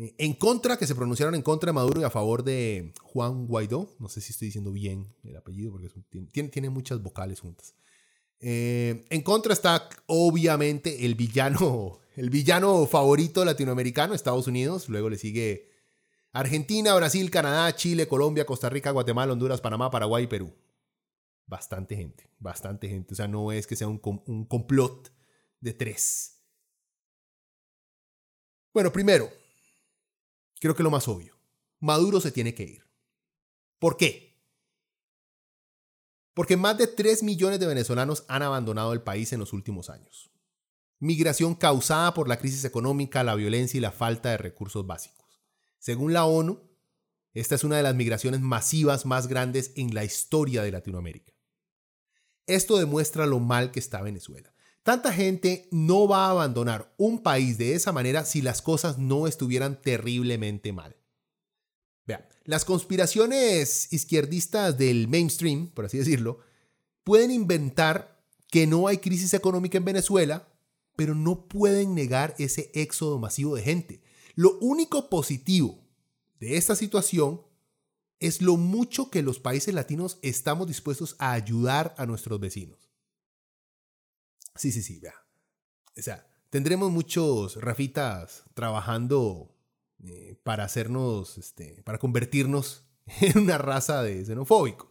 [0.00, 3.96] En contra, que se pronunciaron en contra de Maduro y a favor de Juan Guaidó.
[3.98, 5.88] No sé si estoy diciendo bien el apellido porque
[6.30, 7.74] tiene, muchas vocales juntas.
[8.38, 14.88] Eh, en contra está obviamente el villano, el villano favorito latinoamericano, Estados Unidos.
[14.88, 15.68] Luego le sigue
[16.32, 20.54] Argentina, Brasil, Canadá, Chile, Colombia, Costa Rica, Guatemala, Honduras, Panamá, Paraguay y Perú.
[21.44, 23.14] Bastante gente, bastante gente.
[23.14, 25.12] O sea, no es que sea un complot
[25.58, 26.36] de tres.
[28.72, 29.28] Bueno, primero,
[30.60, 31.38] creo que lo más obvio.
[31.80, 32.86] Maduro se tiene que ir.
[33.78, 34.28] ¿Por qué?
[36.34, 40.30] Porque más de 3 millones de venezolanos han abandonado el país en los últimos años.
[41.00, 45.42] Migración causada por la crisis económica, la violencia y la falta de recursos básicos.
[45.78, 46.68] Según la ONU,
[47.34, 51.32] esta es una de las migraciones masivas más grandes en la historia de Latinoamérica.
[52.46, 54.52] Esto demuestra lo mal que está Venezuela.
[54.88, 59.26] Tanta gente no va a abandonar un país de esa manera si las cosas no
[59.26, 60.96] estuvieran terriblemente mal.
[62.06, 66.38] Vean, las conspiraciones izquierdistas del mainstream, por así decirlo,
[67.04, 70.48] pueden inventar que no hay crisis económica en Venezuela,
[70.96, 74.00] pero no pueden negar ese éxodo masivo de gente.
[74.36, 75.84] Lo único positivo
[76.40, 77.42] de esta situación
[78.20, 82.87] es lo mucho que los países latinos estamos dispuestos a ayudar a nuestros vecinos.
[84.58, 85.14] Sí, sí, sí, vea.
[85.96, 89.54] O sea, tendremos muchos Rafitas trabajando
[90.04, 92.84] eh, para hacernos, este, para convertirnos
[93.20, 94.88] en una raza de xenofóbicos.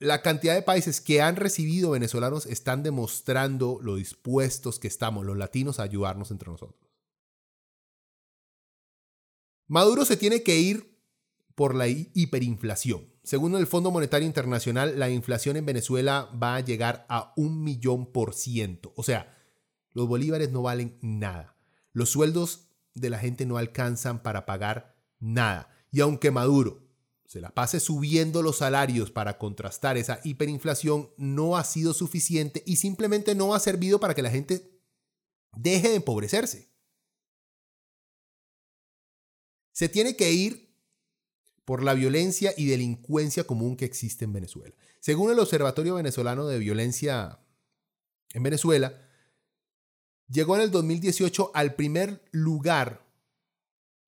[0.00, 5.36] La cantidad de países que han recibido venezolanos están demostrando lo dispuestos que estamos los
[5.36, 6.90] latinos a ayudarnos entre nosotros.
[9.68, 10.98] Maduro se tiene que ir
[11.54, 13.13] por la hiperinflación.
[13.24, 18.12] Según el Fondo Monetario Internacional, la inflación en Venezuela va a llegar a un millón
[18.12, 18.92] por ciento.
[18.96, 19.34] O sea,
[19.92, 21.56] los bolívares no valen nada.
[21.92, 25.70] Los sueldos de la gente no alcanzan para pagar nada.
[25.90, 26.86] Y aunque Maduro
[27.24, 32.76] se la pase subiendo los salarios para contrastar esa hiperinflación, no ha sido suficiente y
[32.76, 34.70] simplemente no ha servido para que la gente
[35.56, 36.70] deje de empobrecerse.
[39.72, 40.63] Se tiene que ir
[41.64, 44.74] por la violencia y delincuencia común que existe en Venezuela.
[45.00, 47.38] Según el Observatorio Venezolano de Violencia
[48.32, 49.00] en Venezuela,
[50.28, 53.04] llegó en el 2018 al primer lugar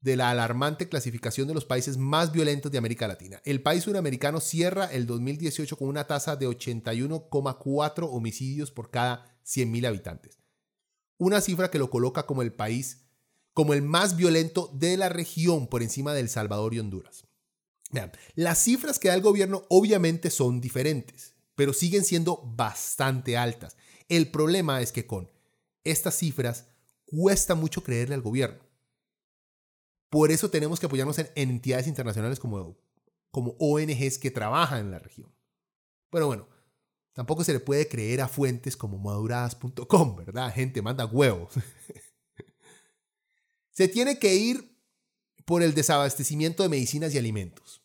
[0.00, 3.40] de la alarmante clasificación de los países más violentos de América Latina.
[3.44, 9.86] El país suramericano cierra el 2018 con una tasa de 81,4 homicidios por cada 100.000
[9.86, 10.38] habitantes.
[11.18, 13.06] Una cifra que lo coloca como el país
[13.56, 17.26] como el más violento de la región por encima de El Salvador y Honduras.
[18.34, 23.76] Las cifras que da el gobierno obviamente son diferentes, pero siguen siendo bastante altas.
[24.08, 25.30] El problema es que con
[25.84, 26.66] estas cifras
[27.04, 28.64] cuesta mucho creerle al gobierno.
[30.10, 32.76] Por eso tenemos que apoyarnos en entidades internacionales como,
[33.30, 35.32] como ONGs que trabajan en la región.
[36.10, 36.48] Pero bueno,
[37.12, 40.52] tampoco se le puede creer a fuentes como maduradas.com, ¿verdad?
[40.52, 41.54] Gente, manda huevos.
[43.70, 44.75] se tiene que ir
[45.46, 47.80] por el desabastecimiento de medicinas y alimentos.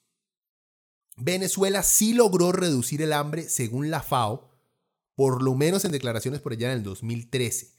[1.15, 4.49] Venezuela sí logró reducir el hambre según la FAO,
[5.15, 7.75] por lo menos en declaraciones por allá en el 2013.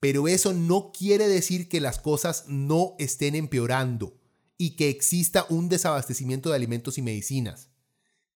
[0.00, 4.16] Pero eso no quiere decir que las cosas no estén empeorando
[4.56, 7.70] y que exista un desabastecimiento de alimentos y medicinas.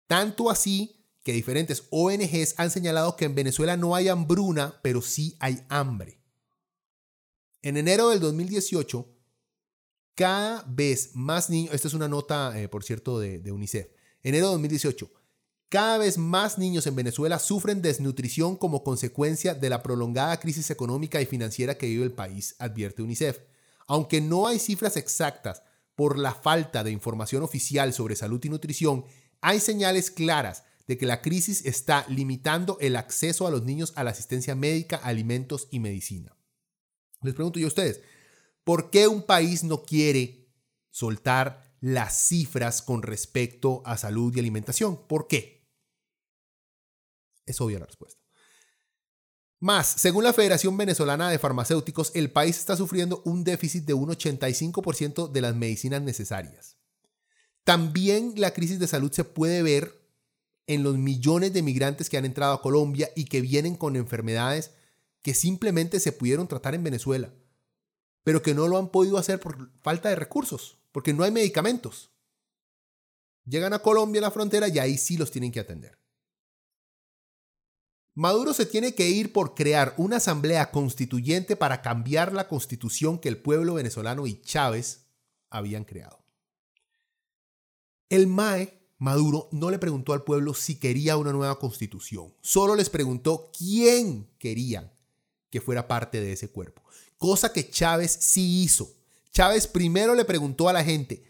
[0.08, 5.36] Tanto así que diferentes ONGs han señalado que en Venezuela no hay hambruna, pero sí
[5.38, 6.20] hay hambre.
[7.62, 9.17] En enero del 2018,
[10.18, 13.86] cada vez más niños, esta es una nota, eh, por cierto, de, de UNICEF,
[14.24, 15.12] enero de 2018,
[15.68, 21.22] cada vez más niños en Venezuela sufren desnutrición como consecuencia de la prolongada crisis económica
[21.22, 23.38] y financiera que vive el país, advierte UNICEF.
[23.86, 25.62] Aunque no hay cifras exactas
[25.94, 29.04] por la falta de información oficial sobre salud y nutrición,
[29.40, 34.02] hay señales claras de que la crisis está limitando el acceso a los niños a
[34.02, 36.34] la asistencia médica, alimentos y medicina.
[37.22, 38.00] Les pregunto yo a ustedes,
[38.68, 40.46] ¿Por qué un país no quiere
[40.90, 45.06] soltar las cifras con respecto a salud y alimentación?
[45.08, 45.66] ¿Por qué?
[47.46, 48.22] Es obvia la respuesta.
[49.58, 54.10] Más, según la Federación Venezolana de Farmacéuticos, el país está sufriendo un déficit de un
[54.10, 56.76] 85% de las medicinas necesarias.
[57.64, 59.98] También la crisis de salud se puede ver
[60.66, 64.72] en los millones de migrantes que han entrado a Colombia y que vienen con enfermedades
[65.22, 67.32] que simplemente se pudieron tratar en Venezuela
[68.24, 72.10] pero que no lo han podido hacer por falta de recursos, porque no hay medicamentos.
[73.44, 75.98] Llegan a Colombia, a la frontera, y ahí sí los tienen que atender.
[78.18, 83.28] Maduro se tiene que ir por crear una asamblea constituyente para cambiar la constitución que
[83.28, 85.06] el pueblo venezolano y Chávez
[85.50, 86.18] habían creado.
[88.08, 92.90] El MAE, Maduro, no le preguntó al pueblo si quería una nueva constitución, solo les
[92.90, 94.90] preguntó quién querían
[95.48, 96.82] que fuera parte de ese cuerpo,
[97.18, 98.94] cosa que Chávez sí hizo.
[99.32, 101.22] Chávez primero le preguntó a la gente,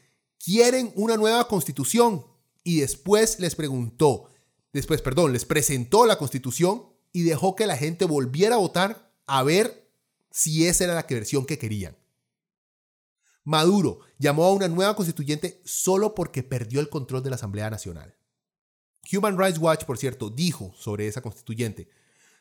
[0.42, 2.24] ¿quieren una nueva constitución?
[2.62, 4.30] Y después les preguntó,
[4.72, 9.42] después, perdón, les presentó la constitución y dejó que la gente volviera a votar a
[9.42, 9.90] ver
[10.30, 11.96] si esa era la versión que querían.
[13.44, 18.14] Maduro llamó a una nueva constituyente solo porque perdió el control de la Asamblea Nacional.
[19.10, 21.88] Human Rights Watch, por cierto, dijo sobre esa constituyente,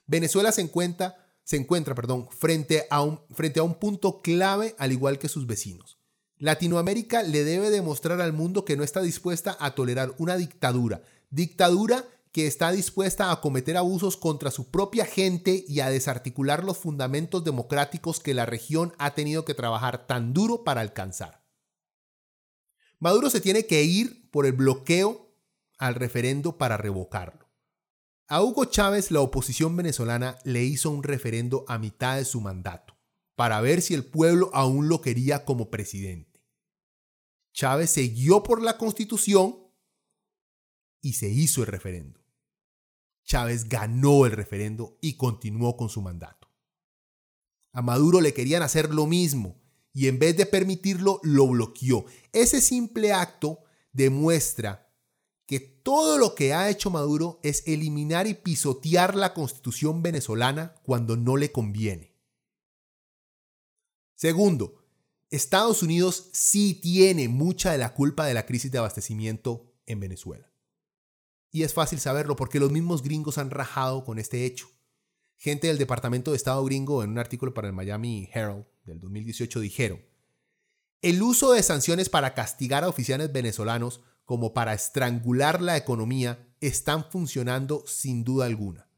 [0.06, 4.92] Venezuela se encuentra, se encuentra perdón, frente, a un, frente a un punto clave al
[4.92, 5.98] igual que sus vecinos.
[6.36, 12.04] Latinoamérica le debe demostrar al mundo que no está dispuesta a tolerar una dictadura, dictadura
[12.34, 17.46] que está dispuesta a cometer abusos contra su propia gente y a desarticular los fundamentos
[17.46, 21.46] democráticos que la región ha tenido que trabajar tan duro para alcanzar.
[23.00, 25.34] Maduro se tiene que ir por el bloqueo
[25.78, 27.47] al referendo para revocarlo.
[28.30, 32.98] A Hugo Chávez la oposición venezolana le hizo un referendo a mitad de su mandato,
[33.36, 36.44] para ver si el pueblo aún lo quería como presidente.
[37.54, 39.58] Chávez se guió por la constitución
[41.02, 42.20] y se hizo el referendo.
[43.24, 46.52] Chávez ganó el referendo y continuó con su mandato.
[47.72, 49.62] A Maduro le querían hacer lo mismo
[49.94, 52.06] y en vez de permitirlo lo bloqueó.
[52.34, 53.64] Ese simple acto
[53.94, 54.87] demuestra
[55.48, 61.16] que todo lo que ha hecho Maduro es eliminar y pisotear la constitución venezolana cuando
[61.16, 62.14] no le conviene.
[64.14, 64.84] Segundo,
[65.30, 70.52] Estados Unidos sí tiene mucha de la culpa de la crisis de abastecimiento en Venezuela.
[71.50, 74.68] Y es fácil saberlo porque los mismos gringos han rajado con este hecho.
[75.38, 79.62] Gente del Departamento de Estado gringo en un artículo para el Miami Herald del 2018
[79.62, 80.02] dijeron,
[81.02, 87.10] el uso de sanciones para castigar a oficiales venezolanos como para estrangular la economía están
[87.10, 88.90] funcionando sin duda alguna.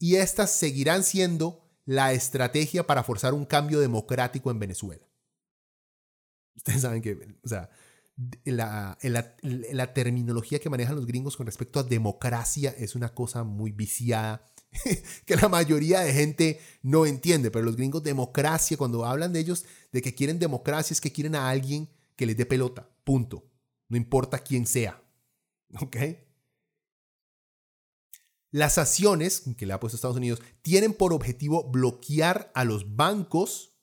[0.00, 5.06] Y estas seguirán siendo la estrategia para forzar un cambio democrático en Venezuela.
[6.56, 7.70] Ustedes saben que, o sea,
[8.44, 8.98] la,
[9.42, 14.44] la, terminología que manejan los gringos con respecto a democracia es una cosa muy viciada
[15.24, 19.66] que la mayoría de gente no entiende, pero los gringos democracia, cuando hablan de ellos,
[19.92, 23.53] de que quieren democracia, es que quieren a alguien que les dé pelota, punto.
[23.88, 25.02] No importa quién sea.
[25.80, 25.96] ¿Ok?
[28.50, 33.76] Las acciones que le ha puesto Estados Unidos tienen por objetivo bloquear a los bancos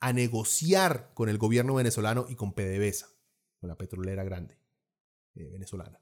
[0.00, 3.08] a negociar con el gobierno venezolano y con PDVSA
[3.58, 4.58] con la petrolera grande
[5.34, 6.00] eh, venezolana.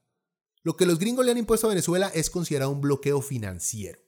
[0.62, 4.01] Lo que los gringos le han impuesto a Venezuela es considerado un bloqueo financiero.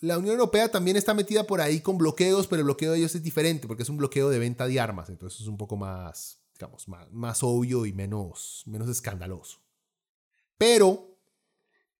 [0.00, 3.14] La Unión Europea también está metida por ahí con bloqueos, pero el bloqueo de ellos
[3.14, 6.39] es diferente porque es un bloqueo de venta de armas, entonces es un poco más,
[6.60, 9.60] digamos, más, obvio y menos, menos escandaloso.
[10.58, 11.16] Pero,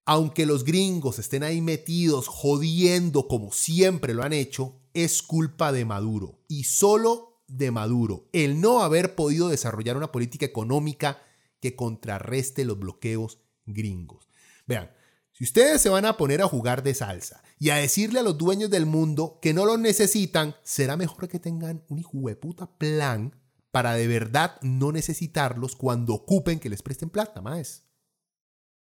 [0.04, 5.86] aunque los gringos estén ahí metidos jodiendo como siempre lo han hecho, es culpa de
[5.86, 11.22] Maduro y solo de Maduro, el no haber podido desarrollar una política económica
[11.60, 14.28] que contrarreste los bloqueos gringos.
[14.66, 14.90] Vean,
[15.32, 18.36] si ustedes se van a poner a jugar de salsa y a decirle a los
[18.36, 22.66] dueños del mundo que no los necesitan, será mejor que tengan un hijo de puta
[22.66, 23.39] plan
[23.70, 27.84] para de verdad no necesitarlos cuando ocupen que les presten plata, más.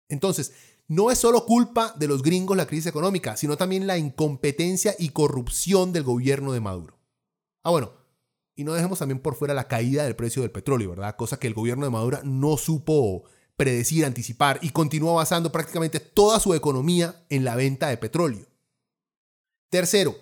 [0.08, 0.52] Entonces,
[0.88, 5.10] no es solo culpa de los gringos la crisis económica, sino también la incompetencia y
[5.10, 6.98] corrupción del gobierno de Maduro.
[7.62, 7.92] Ah, bueno,
[8.54, 11.16] y no dejemos también por fuera la caída del precio del petróleo, ¿verdad?
[11.16, 13.24] Cosa que el gobierno de Maduro no supo
[13.56, 18.46] predecir, anticipar y continúa basando prácticamente toda su economía en la venta de petróleo.
[19.70, 20.14] Tercero,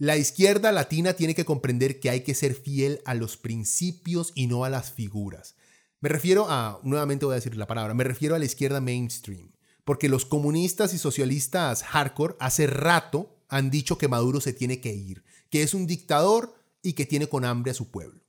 [0.00, 4.46] la izquierda latina tiene que comprender que hay que ser fiel a los principios y
[4.46, 5.56] no a las figuras.
[6.00, 9.52] Me refiero a, nuevamente voy a decir la palabra, me refiero a la izquierda mainstream,
[9.84, 14.94] porque los comunistas y socialistas hardcore hace rato han dicho que Maduro se tiene que
[14.94, 18.24] ir, que es un dictador y que tiene con hambre a su pueblo.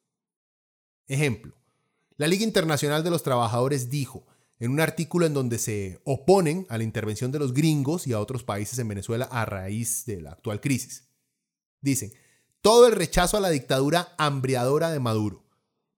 [1.07, 1.55] Ejemplo,
[2.17, 4.27] la Liga Internacional de los Trabajadores dijo
[4.59, 8.19] en un artículo en donde se oponen a la intervención de los gringos y a
[8.19, 11.10] otros países en Venezuela a raíz de la actual crisis.
[11.81, 12.13] Dicen,
[12.61, 15.43] todo el rechazo a la dictadura hambriadora de Maduro.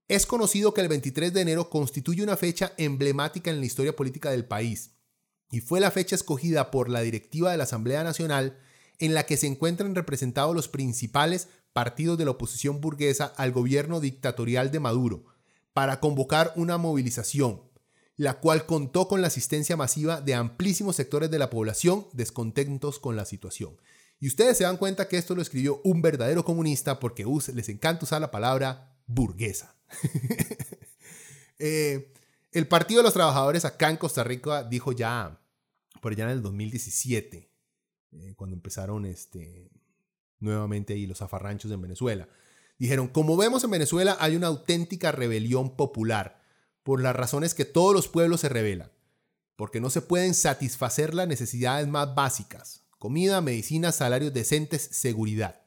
[0.07, 4.31] Es conocido que el 23 de enero constituye una fecha emblemática en la historia política
[4.31, 4.91] del país
[5.51, 8.57] y fue la fecha escogida por la directiva de la Asamblea Nacional
[8.99, 13.99] en la que se encuentran representados los principales partidos de la oposición burguesa al gobierno
[13.99, 15.25] dictatorial de Maduro
[15.73, 17.61] para convocar una movilización
[18.15, 23.15] la cual contó con la asistencia masiva de amplísimos sectores de la población descontentos con
[23.15, 23.75] la situación.
[24.23, 28.05] Y ustedes se dan cuenta que esto lo escribió un verdadero comunista porque les encanta
[28.05, 29.75] usar la palabra burguesa.
[31.59, 32.11] Eh,
[32.51, 35.39] el Partido de los Trabajadores acá en Costa Rica dijo ya,
[36.01, 37.49] por allá en el 2017,
[38.11, 39.69] eh, cuando empezaron este,
[40.39, 42.27] nuevamente ahí los zafarranchos en Venezuela.
[42.79, 46.41] Dijeron, como vemos en Venezuela hay una auténtica rebelión popular,
[46.81, 48.91] por las razones que todos los pueblos se rebelan,
[49.55, 55.59] porque no se pueden satisfacer las necesidades más básicas, comida, medicina, salarios decentes, seguridad.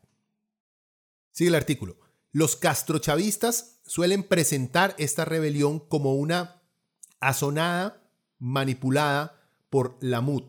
[1.32, 1.98] Sigue el artículo.
[2.32, 6.62] Los castrochavistas suelen presentar esta rebelión como una
[7.20, 10.44] azonada, manipulada por la MUD,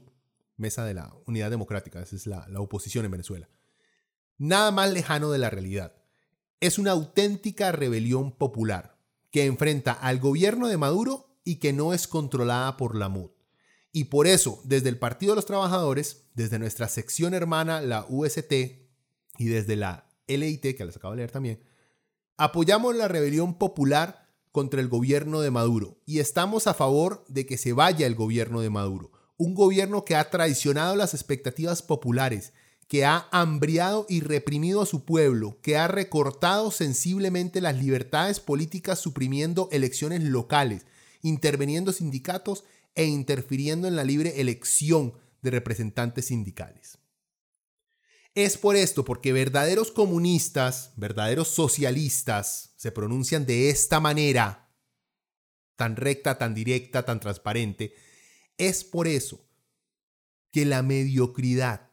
[0.56, 3.50] Mesa de la Unidad Democrática, esa es la, la oposición en Venezuela.
[4.38, 5.94] Nada más lejano de la realidad.
[6.62, 8.98] Es una auténtica rebelión popular
[9.30, 13.32] que enfrenta al gobierno de Maduro y que no es controlada por la MUD.
[13.98, 18.54] Y por eso, desde el Partido de los Trabajadores, desde nuestra sección hermana, la UST,
[19.40, 21.64] y desde la LIT, que les acabo de leer también,
[22.38, 25.98] apoyamos la rebelión popular contra el gobierno de Maduro.
[26.06, 30.16] Y estamos a favor de que se vaya el gobierno de Maduro, un gobierno que
[30.16, 32.54] ha traicionado las expectativas populares
[32.88, 39.00] que ha hambriado y reprimido a su pueblo, que ha recortado sensiblemente las libertades políticas
[39.00, 40.86] suprimiendo elecciones locales,
[41.24, 42.64] interviniendo sindicatos
[42.98, 47.00] e interfiriendo en la libre elección de representantes sindicales.
[48.36, 54.76] Es por esto, porque verdaderos comunistas, verdaderos socialistas, se pronuncian de esta manera,
[55.78, 57.94] tan recta, tan directa, tan transparente,
[58.58, 59.48] es por eso
[60.52, 61.88] que la mediocridad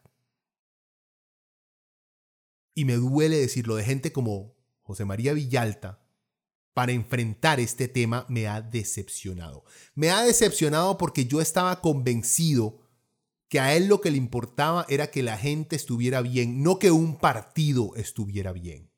[2.75, 6.04] y me duele decirlo, de gente como José María Villalta,
[6.75, 9.63] para enfrentar este tema me ha decepcionado.
[9.95, 12.81] Me ha decepcionado porque yo estaba convencido
[13.47, 16.91] que a él lo que le importaba era que la gente estuviera bien, no que
[16.91, 18.91] un partido estuviera bien.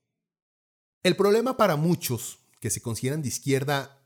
[1.04, 4.04] El problema para muchos que se consideran de izquierda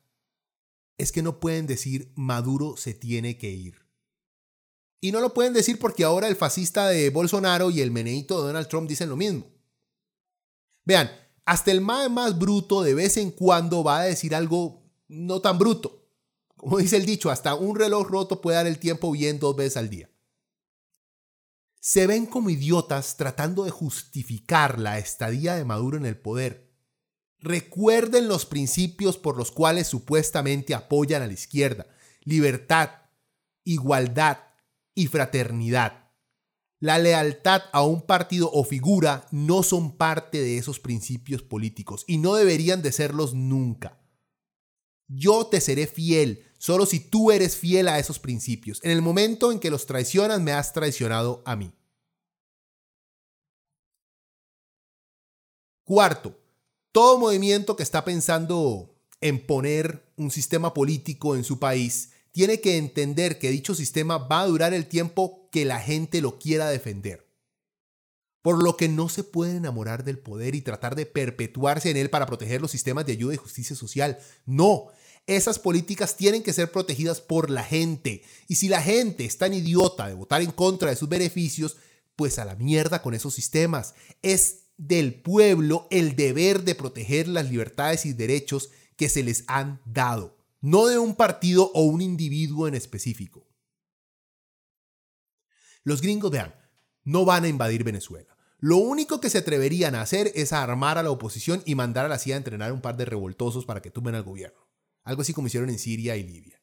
[0.98, 3.86] es que no pueden decir Maduro se tiene que ir.
[5.00, 8.48] Y no lo pueden decir porque ahora el fascista de Bolsonaro y el meneito de
[8.48, 9.50] Donald Trump dicen lo mismo.
[10.84, 11.10] Vean,
[11.52, 15.60] hasta el más más bruto de vez en cuando va a decir algo no tan
[15.60, 16.08] bruto.
[16.56, 19.76] Como dice el dicho, hasta un reloj roto puede dar el tiempo bien dos veces
[19.76, 20.10] al día.
[21.82, 26.72] Se ven como idiotas tratando de justificar la estadía de Maduro en el poder.
[27.39, 31.86] Recuerden los principios por los cuales supuestamente apoyan a la izquierda.
[32.22, 32.91] Libertad,
[33.66, 34.38] igualdad
[34.95, 36.01] y fraternidad.
[36.82, 42.18] La lealtad a un partido o figura no son parte de esos principios políticos y
[42.18, 44.02] no deberían de serlos nunca.
[45.08, 48.80] Yo te seré fiel solo si tú eres fiel a esos principios.
[48.84, 51.72] En el momento en que los traicionas, me has traicionado a mí.
[55.84, 56.40] Cuarto,
[56.92, 62.78] todo movimiento que está pensando en poner un sistema político en su país tiene que
[62.78, 67.28] entender que dicho sistema va a durar el tiempo que la gente lo quiera defender.
[68.42, 72.10] Por lo que no se puede enamorar del poder y tratar de perpetuarse en él
[72.10, 74.18] para proteger los sistemas de ayuda y justicia social.
[74.46, 74.88] No,
[75.28, 78.24] esas políticas tienen que ser protegidas por la gente.
[78.48, 81.78] Y si la gente es tan idiota de votar en contra de sus beneficios,
[82.16, 83.94] pues a la mierda con esos sistemas.
[84.24, 89.82] Es del pueblo el deber de proteger las libertades y derechos que se les han
[89.86, 93.47] dado no de un partido o un individuo en específico.
[95.84, 96.55] Los gringos, vean,
[97.03, 98.38] no van a invadir Venezuela.
[98.59, 102.09] Lo único que se atreverían a hacer es armar a la oposición y mandar a
[102.09, 104.59] la CIA a entrenar a un par de revoltosos para que tumben al gobierno.
[105.03, 106.62] Algo así como hicieron en Siria y Libia.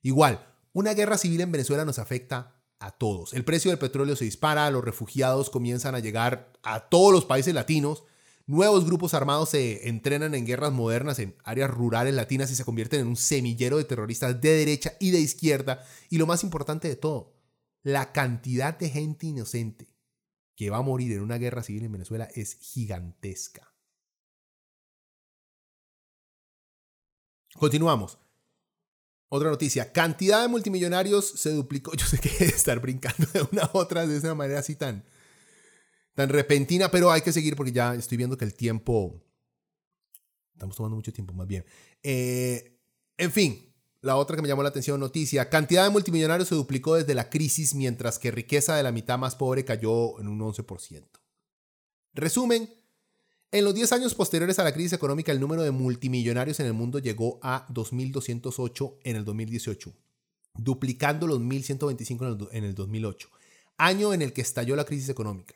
[0.00, 3.32] Igual, una guerra civil en Venezuela nos afecta a todos.
[3.32, 7.52] El precio del petróleo se dispara, los refugiados comienzan a llegar a todos los países
[7.52, 8.04] latinos
[8.46, 13.00] Nuevos grupos armados se entrenan en guerras modernas en áreas rurales latinas y se convierten
[13.00, 15.84] en un semillero de terroristas de derecha y de izquierda.
[16.10, 17.34] Y lo más importante de todo,
[17.82, 19.94] la cantidad de gente inocente
[20.56, 23.74] que va a morir en una guerra civil en Venezuela es gigantesca.
[27.54, 28.18] Continuamos.
[29.28, 31.92] Otra noticia, cantidad de multimillonarios se duplicó.
[31.96, 35.04] Yo sé que estar brincando de una a otra de esa manera así tan,
[36.14, 39.20] tan repentina, pero hay que seguir porque ya estoy viendo que el tiempo...
[40.52, 41.64] Estamos tomando mucho tiempo, más bien.
[42.02, 42.78] Eh,
[43.18, 46.94] en fin, la otra que me llamó la atención, noticia, cantidad de multimillonarios se duplicó
[46.94, 51.04] desde la crisis, mientras que riqueza de la mitad más pobre cayó en un 11%.
[52.12, 52.68] Resumen,
[53.50, 56.72] En los 10 años posteriores a la crisis económica, el número de multimillonarios en el
[56.72, 59.94] mundo llegó a 2.208 en el 2018,
[60.54, 63.28] duplicando los 1.125 en el 2008,
[63.78, 65.54] año en el que estalló la crisis económica.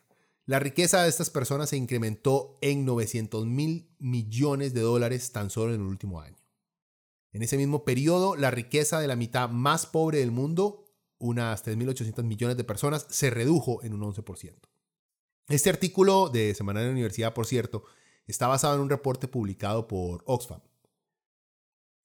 [0.49, 5.75] La riqueza de estas personas se incrementó en 900 mil millones de dólares tan solo
[5.75, 6.39] en el último año.
[7.33, 10.87] En ese mismo periodo, la riqueza de la mitad más pobre del mundo,
[11.19, 14.55] unas 3.800 millones de personas, se redujo en un 11%.
[15.49, 17.85] Este artículo de Semana de la Universidad, por cierto,
[18.27, 20.63] está basado en un reporte publicado por Oxfam,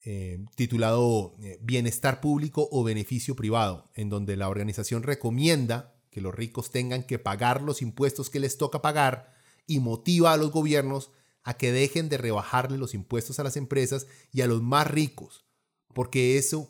[0.04, 6.34] eh, titulado eh, Bienestar Público o Beneficio Privado, en donde la organización recomienda que los
[6.34, 9.34] ricos tengan que pagar los impuestos que les toca pagar
[9.68, 11.12] y motiva a los gobiernos
[11.44, 15.46] a que dejen de rebajarle los impuestos a las empresas y a los más ricos,
[15.94, 16.70] porque eso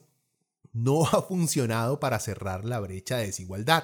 [0.71, 3.83] no ha funcionado para cerrar la brecha de desigualdad.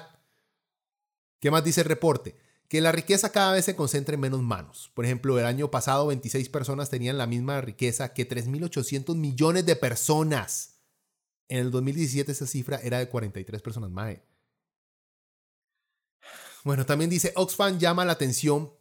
[1.38, 2.36] ¿Qué más dice el reporte?
[2.68, 4.90] Que la riqueza cada vez se concentra en menos manos.
[4.94, 9.76] Por ejemplo, el año pasado 26 personas tenían la misma riqueza que 3.800 millones de
[9.76, 10.80] personas.
[11.48, 14.18] En el 2017 esa cifra era de 43 personas más.
[16.64, 18.72] Bueno, también dice, Oxfam llama la atención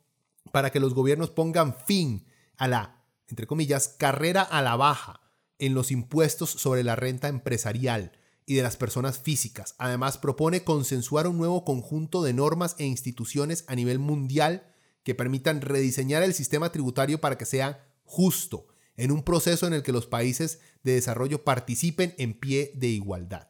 [0.51, 2.25] para que los gobiernos pongan fin
[2.57, 5.21] a la, entre comillas, carrera a la baja
[5.59, 8.11] en los impuestos sobre la renta empresarial
[8.45, 9.75] y de las personas físicas.
[9.77, 14.73] Además, propone consensuar un nuevo conjunto de normas e instituciones a nivel mundial
[15.03, 18.67] que permitan rediseñar el sistema tributario para que sea justo,
[18.97, 23.49] en un proceso en el que los países de desarrollo participen en pie de igualdad.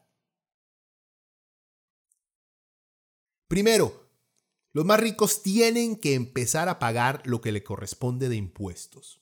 [3.47, 4.08] Primero,
[4.71, 9.21] los más ricos tienen que empezar a pagar lo que le corresponde de impuestos.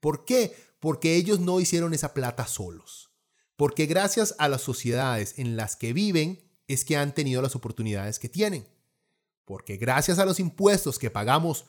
[0.00, 0.54] ¿Por qué?
[0.80, 3.10] Porque ellos no hicieron esa plata solos.
[3.56, 8.18] Porque gracias a las sociedades en las que viven es que han tenido las oportunidades
[8.18, 8.66] que tienen.
[9.44, 11.66] Porque gracias a los impuestos que pagamos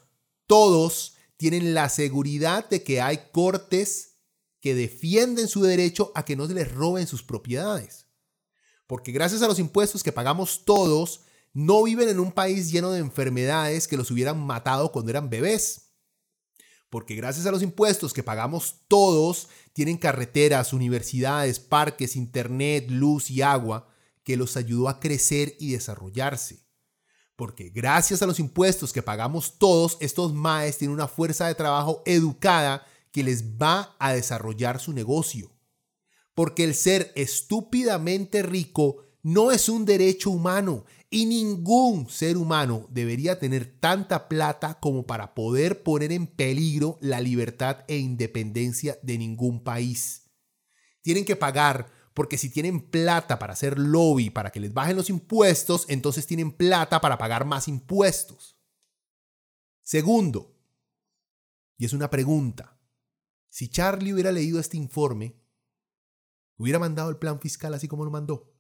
[0.48, 4.16] todos, tienen la seguridad de que hay cortes
[4.62, 8.08] que defienden su derecho a que no se les roben sus propiedades.
[8.88, 11.22] Porque gracias a los impuestos que pagamos todos,
[11.56, 15.94] no viven en un país lleno de enfermedades que los hubieran matado cuando eran bebés.
[16.90, 23.42] Porque gracias a los impuestos que pagamos todos, tienen carreteras, universidades, parques, internet, luz y
[23.42, 23.88] agua
[24.24, 26.66] que los ayudó a crecer y desarrollarse.
[27.38, 32.04] Porque gracias a los impuestos que pagamos todos, estos maes tienen una fuerza de trabajo
[32.06, 35.54] educada que les va a desarrollar su negocio.
[36.34, 43.40] Porque el ser estúpidamente rico no es un derecho humano, y ningún ser humano debería
[43.40, 49.64] tener tanta plata como para poder poner en peligro la libertad e independencia de ningún
[49.64, 50.32] país.
[51.02, 55.10] Tienen que pagar porque si tienen plata para hacer lobby, para que les bajen los
[55.10, 58.58] impuestos, entonces tienen plata para pagar más impuestos.
[59.84, 60.58] Segundo,
[61.78, 62.80] y es una pregunta,
[63.50, 65.36] si Charlie hubiera leído este informe,
[66.58, 68.55] ¿hubiera mandado el plan fiscal así como lo mandó?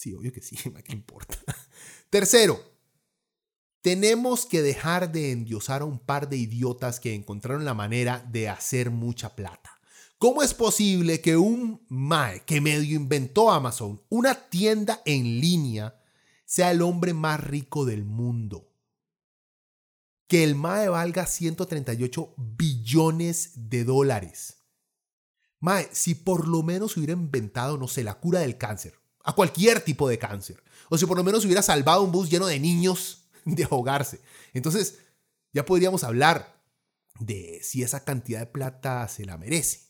[0.00, 1.36] Sí, obvio que sí, ¿qué importa?
[2.08, 2.58] Tercero,
[3.82, 8.48] tenemos que dejar de endiosar a un par de idiotas que encontraron la manera de
[8.48, 9.78] hacer mucha plata.
[10.16, 16.00] ¿Cómo es posible que un MAE que medio inventó Amazon, una tienda en línea,
[16.46, 18.72] sea el hombre más rico del mundo?
[20.28, 24.62] Que el MAE valga 138 billones de dólares.
[25.58, 29.80] MAE, si por lo menos hubiera inventado, no sé, la cura del cáncer, a cualquier
[29.80, 30.62] tipo de cáncer.
[30.88, 34.20] O si por lo menos hubiera salvado un bus lleno de niños de ahogarse.
[34.52, 34.98] Entonces,
[35.52, 36.60] ya podríamos hablar
[37.18, 39.88] de si esa cantidad de plata se la merece.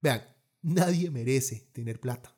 [0.00, 0.24] Vean,
[0.62, 2.34] nadie merece tener plata.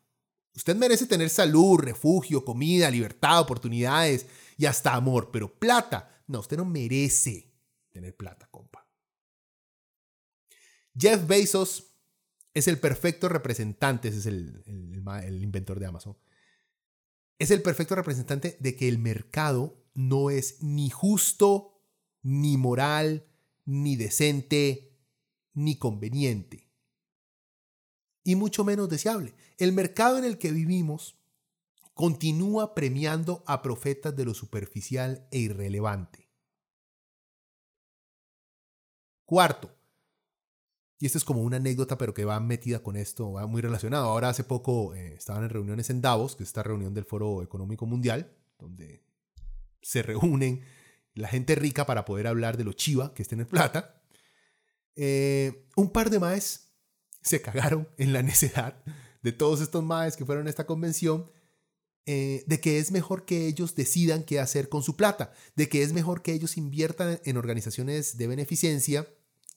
[0.54, 4.26] Usted merece tener salud, refugio, comida, libertad, oportunidades
[4.58, 7.50] y hasta amor, pero plata, no, usted no merece
[7.90, 8.86] tener plata, compa.
[10.94, 11.91] Jeff Bezos
[12.54, 16.16] es el perfecto representante, ese es el, el, inventor de Amazon,
[17.38, 21.82] es el perfecto representante de que el mercado no es ni justo,
[22.22, 23.26] ni moral,
[23.64, 24.98] ni decente,
[25.54, 26.70] ni conveniente.
[28.24, 29.34] Y mucho menos deseable.
[29.58, 31.18] El mercado en el que vivimos
[31.94, 36.30] continúa premiando a profetas de lo superficial e irrelevante.
[39.24, 39.74] Cuarto,
[41.02, 44.06] y esto es como una anécdota, pero que va metida con esto, va muy relacionado.
[44.06, 47.42] Ahora hace poco eh, estaban en reuniones en Davos, que es esta reunión del Foro
[47.42, 49.02] Económico Mundial, donde
[49.80, 50.62] se reúnen
[51.14, 54.00] la gente rica para poder hablar de lo chiva que es tener plata.
[54.94, 56.72] Eh, un par de maes
[57.20, 58.80] se cagaron en la necedad
[59.22, 61.32] de todos estos maes que fueron a esta convención
[62.06, 65.82] eh, de que es mejor que ellos decidan qué hacer con su plata, de que
[65.82, 69.08] es mejor que ellos inviertan en organizaciones de beneficencia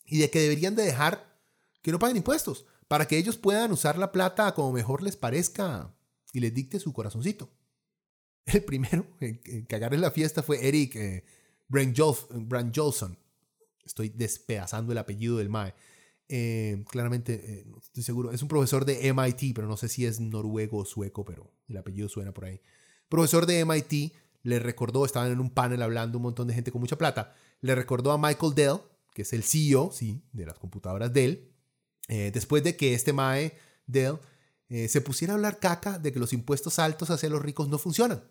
[0.07, 1.34] y de que deberían de dejar
[1.85, 5.95] que no paguen impuestos para que ellos puedan usar la plata como mejor les parezca
[6.33, 7.51] y les dicte su corazoncito.
[8.47, 11.23] El primero en cagar en la fiesta fue Eric eh,
[11.67, 13.19] Brand Jolson.
[13.85, 15.75] Estoy despedazando el apellido del MAE.
[16.27, 18.31] Eh, claramente, eh, estoy seguro.
[18.31, 21.77] Es un profesor de MIT, pero no sé si es noruego o sueco, pero el
[21.77, 22.61] apellido suena por ahí.
[23.09, 24.11] Profesor de MIT
[24.41, 27.75] le recordó, estaban en un panel hablando un montón de gente con mucha plata, le
[27.75, 28.77] recordó a Michael Dell,
[29.13, 31.54] que es el CEO, sí, de las computadoras Dell,
[32.07, 34.17] eh, después de que este Mae Dell
[34.67, 38.23] se pusiera a hablar caca de que los impuestos altos hacia los ricos no funcionan.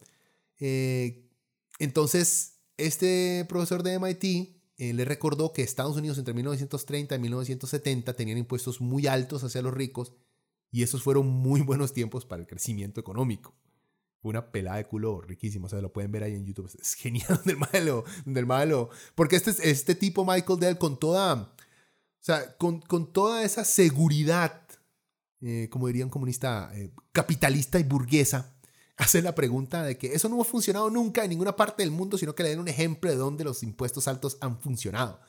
[1.78, 8.12] entonces, este profesor de MIT eh, le recordó que Estados Unidos entre 1930 y 1970
[8.14, 10.12] tenían impuestos muy altos hacia los ricos
[10.72, 13.54] y esos fueron muy buenos tiempos para el crecimiento económico.
[14.20, 16.70] Fue una pelada de culo riquísima, o sea, lo pueden ver ahí en YouTube.
[16.80, 18.90] Es genial del malo, del malo.
[19.14, 21.54] Porque este, este tipo, Michael Dell, con toda,
[22.24, 24.62] sea, con, con toda esa seguridad,
[25.42, 28.56] eh, como diría un comunista, eh, capitalista y burguesa,
[28.96, 32.16] hace la pregunta de que eso no ha funcionado nunca en ninguna parte del mundo,
[32.16, 35.20] sino que le den un ejemplo de dónde los impuestos altos han funcionado.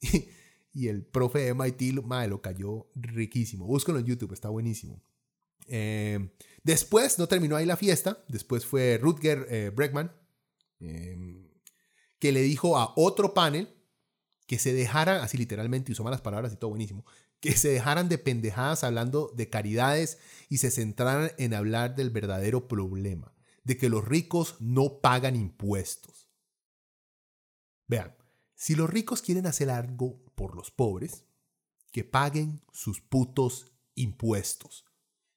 [0.76, 3.64] Y, el profe de MIT lo cayó riquísimo.
[3.64, 5.00] Búscalo en YouTube, está buenísimo.
[5.68, 6.34] Eh,
[6.64, 10.10] después, no terminó ahí la fiesta, después fue Rutger eh, Bregman,
[10.80, 13.68] que le dijo a otro panel
[14.46, 17.04] que se dejara, así literalmente, usó malas palabras y todo buenísimo,
[17.40, 20.18] que se dejaran de pendejadas hablando de caridades
[20.48, 23.34] y se centraran en hablar del verdadero problema,
[23.64, 26.30] de que los ricos no pagan impuestos.
[27.86, 28.16] Vean,
[28.54, 31.24] si los ricos quieren hacer algo por los pobres,
[31.92, 34.84] que paguen sus putos impuestos.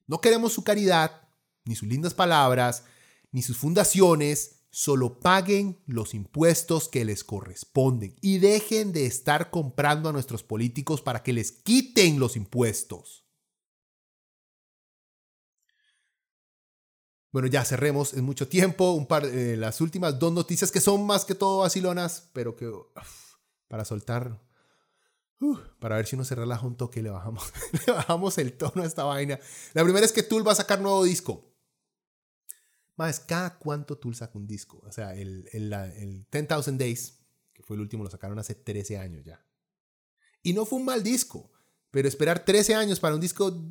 [0.06, 1.28] No queremos su caridad,
[1.64, 2.84] ni sus lindas palabras,
[3.30, 10.08] ni sus fundaciones, solo paguen los impuestos que les corresponden y dejen de estar comprando
[10.08, 13.28] a nuestros políticos para que les quiten los impuestos.
[17.30, 18.92] Bueno, ya cerremos en mucho tiempo.
[18.92, 22.70] Un par, de las últimas dos noticias que son más que todo vacilonas, pero que
[23.68, 24.40] para soltar,
[25.78, 27.52] para ver si uno se relaja un toque, le bajamos,
[27.86, 29.38] le bajamos el tono a esta vaina.
[29.74, 31.47] La primera es que Tool va a sacar nuevo disco.
[32.98, 34.82] Más, cada cuánto Tool saca un disco.
[34.84, 37.20] O sea, el, el, el 10,000 Days,
[37.54, 39.40] que fue el último, lo sacaron hace 13 años ya.
[40.42, 41.52] Y no fue un mal disco,
[41.92, 43.70] pero esperar 13 años para un disco,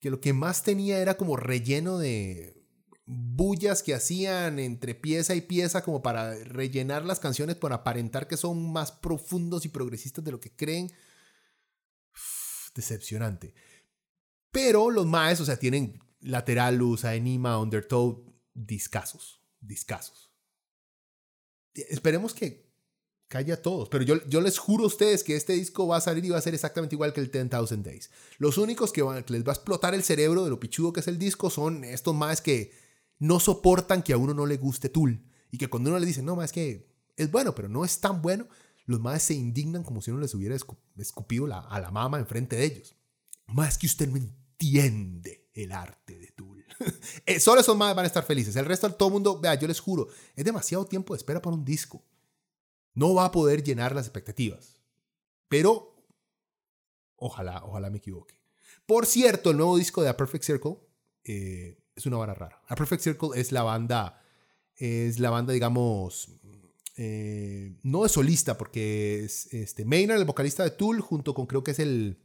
[0.00, 2.66] que lo que más tenía era como relleno de
[3.06, 8.36] bullas que hacían entre pieza y pieza como para rellenar las canciones por aparentar que
[8.36, 10.92] son más profundos y progresistas de lo que creen.
[12.74, 13.54] decepcionante.
[14.50, 20.30] Pero los maes, o sea, tienen Lateralus, Enima, Undertow, discasos, discasos.
[21.74, 22.72] Esperemos que
[23.28, 26.00] caiga a todos, pero yo, yo les juro a ustedes que este disco va a
[26.00, 28.10] salir y va a ser exactamente igual que el 10,000 Days.
[28.38, 31.18] Los únicos que, les va a explotar el cerebro de lo pichudo que es el
[31.18, 32.72] disco son estos más que
[33.18, 35.20] no soportan que a uno no le guste Tool
[35.50, 38.22] y que cuando uno le dice, no, más que es bueno, pero no es tan
[38.22, 38.48] bueno,
[38.86, 40.56] los más se indignan como si uno les hubiera
[40.96, 42.96] escupido a la mama enfrente de ellos.
[43.46, 46.64] Más que usted no entiende el arte de Tool.
[47.26, 48.56] Eh, solo esos más van a estar felices.
[48.56, 51.56] El resto, todo el mundo, vea, yo les juro, es demasiado tiempo de espera para
[51.56, 52.02] un disco.
[52.92, 54.80] No va a poder llenar las expectativas.
[55.48, 55.94] Pero,
[57.16, 58.34] ojalá, ojalá me equivoque.
[58.86, 60.76] Por cierto, el nuevo disco de A Perfect Circle
[61.24, 62.62] eh, es una banda rara.
[62.66, 64.22] A Perfect Circle es la banda,
[64.76, 66.28] es la banda, digamos,
[66.96, 71.64] eh, no es solista, porque es este, Maynard, el vocalista de Tool, junto con creo
[71.64, 72.18] que es el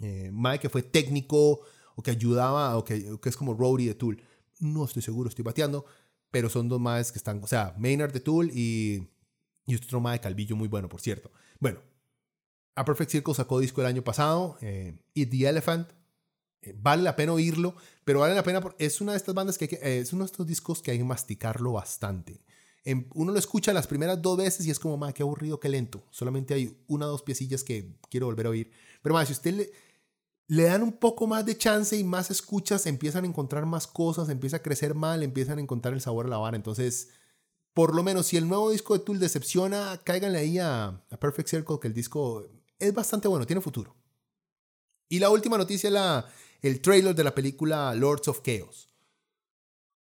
[0.00, 1.62] Mike, que fue técnico
[1.98, 4.22] o que ayudaba, o que, es como roadie de Tool.
[4.60, 5.84] No estoy seguro, estoy bateando,
[6.30, 9.08] pero son dos más que están, o sea, Maynard de Tool y,
[9.66, 11.32] y otro más de Calvillo muy bueno, por cierto.
[11.58, 11.80] Bueno,
[12.76, 15.88] A Perfect Circle sacó disco el año pasado, eh, the Elephant.
[16.62, 17.74] Eh, vale la pena oírlo,
[18.04, 20.30] pero vale la pena, porque es una de estas bandas que, eh, es uno de
[20.30, 22.44] estos discos que hay que masticarlo bastante.
[23.14, 26.06] uno lo escucha las primeras dos veces y es como, más qué aburrido, qué lento.
[26.10, 28.70] Solamente hay una o dos piecillas que quiero volver a oír.
[29.02, 29.72] Pero más, si usted le,
[30.48, 34.30] le dan un poco más de chance y más escuchas, empiezan a encontrar más cosas,
[34.30, 36.56] empieza a crecer mal, empiezan a encontrar el sabor a la vara.
[36.56, 37.10] Entonces,
[37.74, 41.78] por lo menos, si el nuevo disco de Tool decepciona, cáiganle ahí a, Perfect Circle,
[41.80, 43.94] que el disco es bastante bueno, tiene futuro.
[45.10, 46.26] Y la última noticia, la,
[46.62, 48.88] el trailer de la película Lords of Chaos.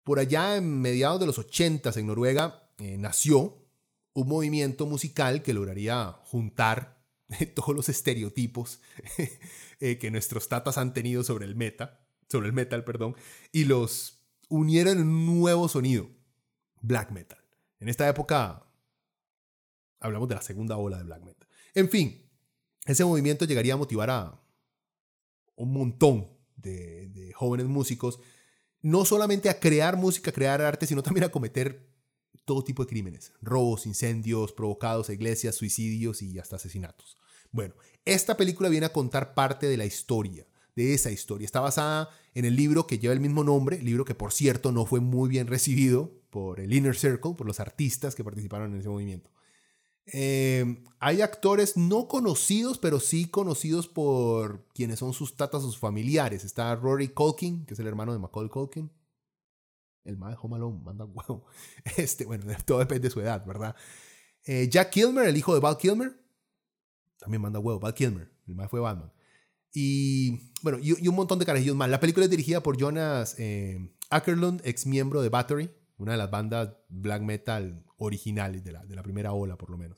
[0.03, 3.63] Por allá en mediados de los 80 en Noruega eh, nació
[4.11, 7.02] un movimiento musical que lograría juntar
[7.55, 8.81] todos los estereotipos
[9.79, 13.15] eh, que nuestros tatas han tenido sobre el meta, sobre el metal, perdón,
[13.51, 16.09] y los unieron un nuevo sonido,
[16.81, 17.39] black metal.
[17.79, 18.65] En esta época
[19.99, 21.47] hablamos de la segunda ola de black metal.
[21.73, 22.29] En fin,
[22.85, 24.39] ese movimiento llegaría a motivar a
[25.55, 28.19] un montón de, de jóvenes músicos,
[28.81, 31.93] no solamente a crear música, a crear arte, sino también a cometer
[32.45, 37.17] todo tipo de crímenes, robos, incendios provocados a iglesias, suicidios y hasta asesinatos.
[37.53, 40.45] Bueno, esta película viene a contar parte de la historia,
[40.75, 41.45] de esa historia.
[41.45, 44.85] Está basada en el libro que lleva el mismo nombre, libro que por cierto no
[44.85, 48.89] fue muy bien recibido por el Inner Circle, por los artistas que participaron en ese
[48.89, 49.29] movimiento.
[50.07, 56.43] Eh, hay actores no conocidos, pero sí conocidos por quienes son sus tatas, sus familiares.
[56.43, 58.91] Está Rory Culkin, que es el hermano de Macaulay Culkin.
[60.03, 61.45] El más de Home Alone, manda huevo.
[61.97, 63.75] Este, bueno, todo depende de su edad, ¿verdad?
[64.43, 66.22] Eh, Jack Kilmer, el hijo de Val Kilmer,
[67.23, 67.79] también manda huevo.
[67.79, 69.11] Val Kilmer, el más fue Batman.
[69.73, 71.89] Y bueno, y, un montón de carajillos más.
[71.89, 76.29] La película es dirigida por Jonas eh, Ackerlund, ex miembro de Battery, una de las
[76.29, 79.97] bandas black metal originales de la, de la primera ola, por lo menos.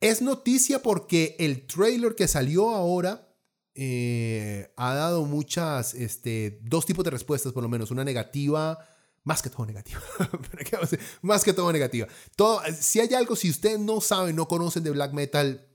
[0.00, 3.26] Es noticia porque el trailer que salió ahora
[3.74, 7.90] eh, ha dado muchas, este, dos tipos de respuestas, por lo menos.
[7.90, 8.78] Una negativa,
[9.24, 10.00] más que todo negativa.
[11.22, 12.06] más que todo negativa.
[12.36, 15.66] Todo, si hay algo, si ustedes no saben, no conocen de black metal,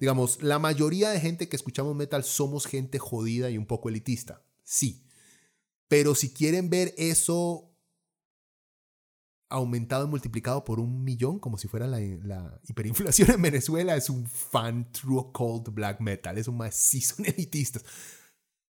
[0.00, 4.42] digamos, la mayoría de gente que escuchamos metal somos gente jodida y un poco elitista.
[4.64, 5.06] Sí.
[5.88, 7.70] Pero si quieren ver eso
[9.50, 12.00] aumentado y multiplicado por un millón, como si fuera la,
[12.66, 16.38] hiperinflación en Venezuela, es un fan true cold black metal.
[16.38, 17.84] Es un son elitistas.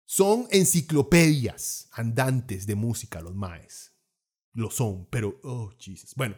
[0.07, 3.93] Son enciclopedias andantes de música, los maes.
[4.55, 6.15] Lo son, pero, oh, Jesus.
[6.17, 6.37] Bueno,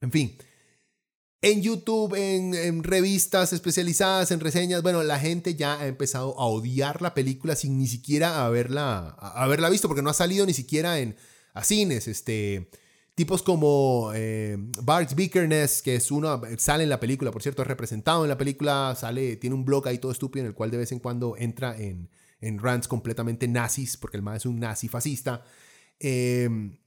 [0.00, 0.38] en fin.
[1.42, 7.00] En YouTube, en, revistas especializadas, en reseñas, bueno, la gente ya ha empezado a odiar
[7.00, 11.16] la película sin ni siquiera haberla, haberla visto, porque no ha salido ni siquiera en,
[11.54, 12.08] a cines.
[12.08, 12.68] Este,
[13.20, 17.68] Tipos como eh, Bart Vickerness, que es uno, sale en la película, por cierto, es
[17.68, 20.78] representado en la película, sale, tiene un blog ahí todo estúpido en el cual de
[20.78, 22.08] vez en cuando entra en,
[22.40, 25.44] en rants completamente nazis, porque el man es un nazi fascista,
[25.98, 26.78] em,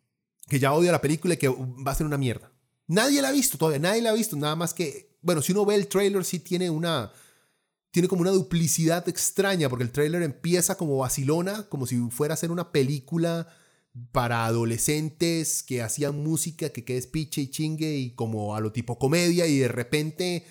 [0.48, 2.53] que ya odia la película y que va a ser una mierda.
[2.88, 5.66] Nadie la ha visto todavía, nadie la ha visto, nada más que, bueno, si uno
[5.66, 7.12] ve el trailer, sí tiene una,
[7.92, 12.38] tiene como una duplicidad extraña, porque el trailer empieza como vacilona, como si fuera a
[12.38, 13.48] ser una película
[14.12, 18.98] para adolescentes que hacían música que quede piche y chingue y como a lo tipo
[18.98, 20.46] comedia y de repente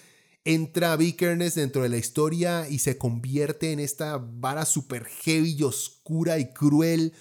[0.44, 5.62] entra Vickerness dentro de la historia y se convierte en esta vara super heavy y
[5.62, 7.12] oscura y cruel,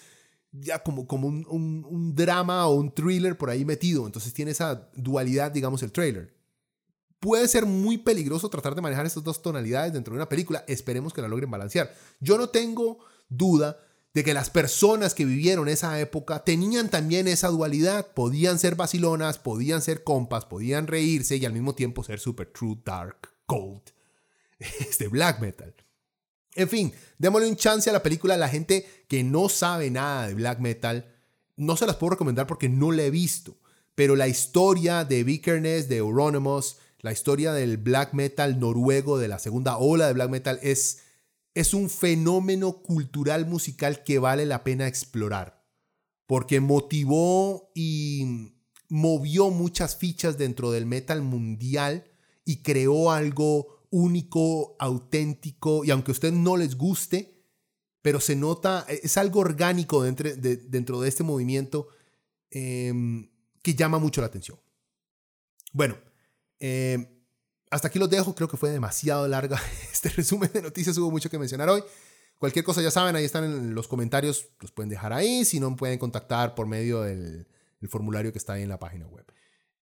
[0.52, 4.06] ya como, como un, un, drama o un thriller por ahí metido.
[4.06, 6.34] Entonces tiene esa dualidad, digamos, el trailer.
[7.20, 10.66] Puede ser muy peligroso tratar de manejar estas dos tonalidades dentro de una película.
[10.68, 11.94] Esperemos que la logren balancear.
[12.20, 13.00] Yo no tengo
[13.30, 13.78] duda
[14.14, 19.40] de que las personas que vivieron esa época tenían también esa dualidad, podían ser vacilonas,
[19.40, 23.82] podían ser compas, podían reírse y al mismo tiempo ser super true, dark, cold,
[24.60, 25.74] este black metal.
[26.56, 30.28] En fin, démosle un chance a la película a la gente que no sabe nada
[30.28, 31.14] de black metal.
[31.56, 33.58] No se las puedo recomendar porque no la he visto,
[33.96, 39.40] pero la historia de Vickerness, de Euronymous, la historia del black metal noruego, de la
[39.40, 41.00] segunda ola de black metal, es
[41.54, 45.66] es un fenómeno cultural musical que vale la pena explorar,
[46.26, 48.54] porque motivó y
[48.88, 52.06] movió muchas fichas dentro del metal mundial
[52.46, 57.46] y creó algo único, auténtico, y aunque a ustedes no les guste,
[58.02, 60.32] pero se nota, es algo orgánico dentro
[61.02, 61.90] de, este movimiento
[62.50, 63.30] em,
[63.62, 64.60] que llama mucho la atención.
[65.72, 65.98] Bueno,
[66.60, 67.22] eh,
[67.70, 69.62] hasta aquí los dejo, creo que fue demasiado larga
[69.92, 71.84] este resumen de noticias, hubo mucho que mencionar hoy.
[72.38, 75.76] Cualquier cosa ya saben, ahí están en los comentarios, los pueden dejar ahí, si no
[75.76, 77.46] pueden contactar por medio del
[77.88, 79.26] formulario que está ahí en la página web.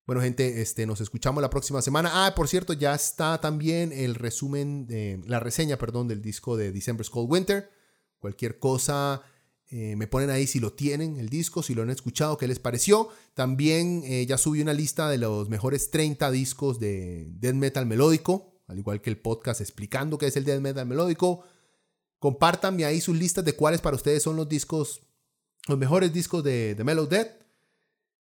[0.10, 2.26] Bueno, gente, este, nos escuchamos la próxima semana.
[2.26, 4.88] Ah, por cierto, ya está también el resumen,
[5.28, 7.70] la reseña, perdón, del disco de December's Cold Winter.
[8.18, 9.22] Cualquier cosa,
[9.70, 12.57] eh, me ponen ahí si lo tienen, el disco, si lo han escuchado, qué les
[12.57, 13.10] pareció.
[13.36, 18.64] También eh, ya subí una lista de los mejores 30 discos de death metal melódico,
[18.66, 21.43] al igual que el podcast explicando qué es el death metal melódico.
[22.18, 25.03] Compártanme ahí sus listas de cuáles para ustedes son los discos,
[25.68, 27.39] los mejores discos de, de Mellow Death,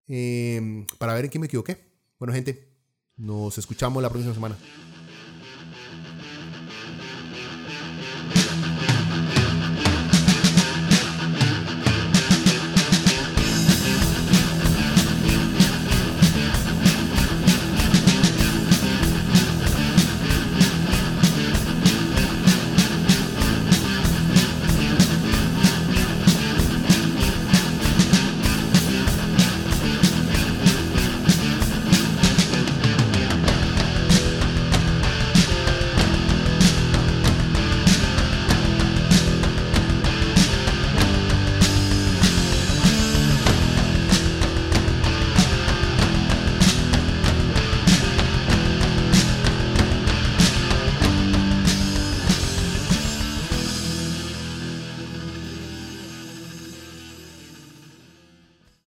[0.08, 1.78] em, para ver en qué me equivoqué.
[2.20, 2.68] Bueno, gente,
[3.18, 4.58] nos escuchamos la próxima semana.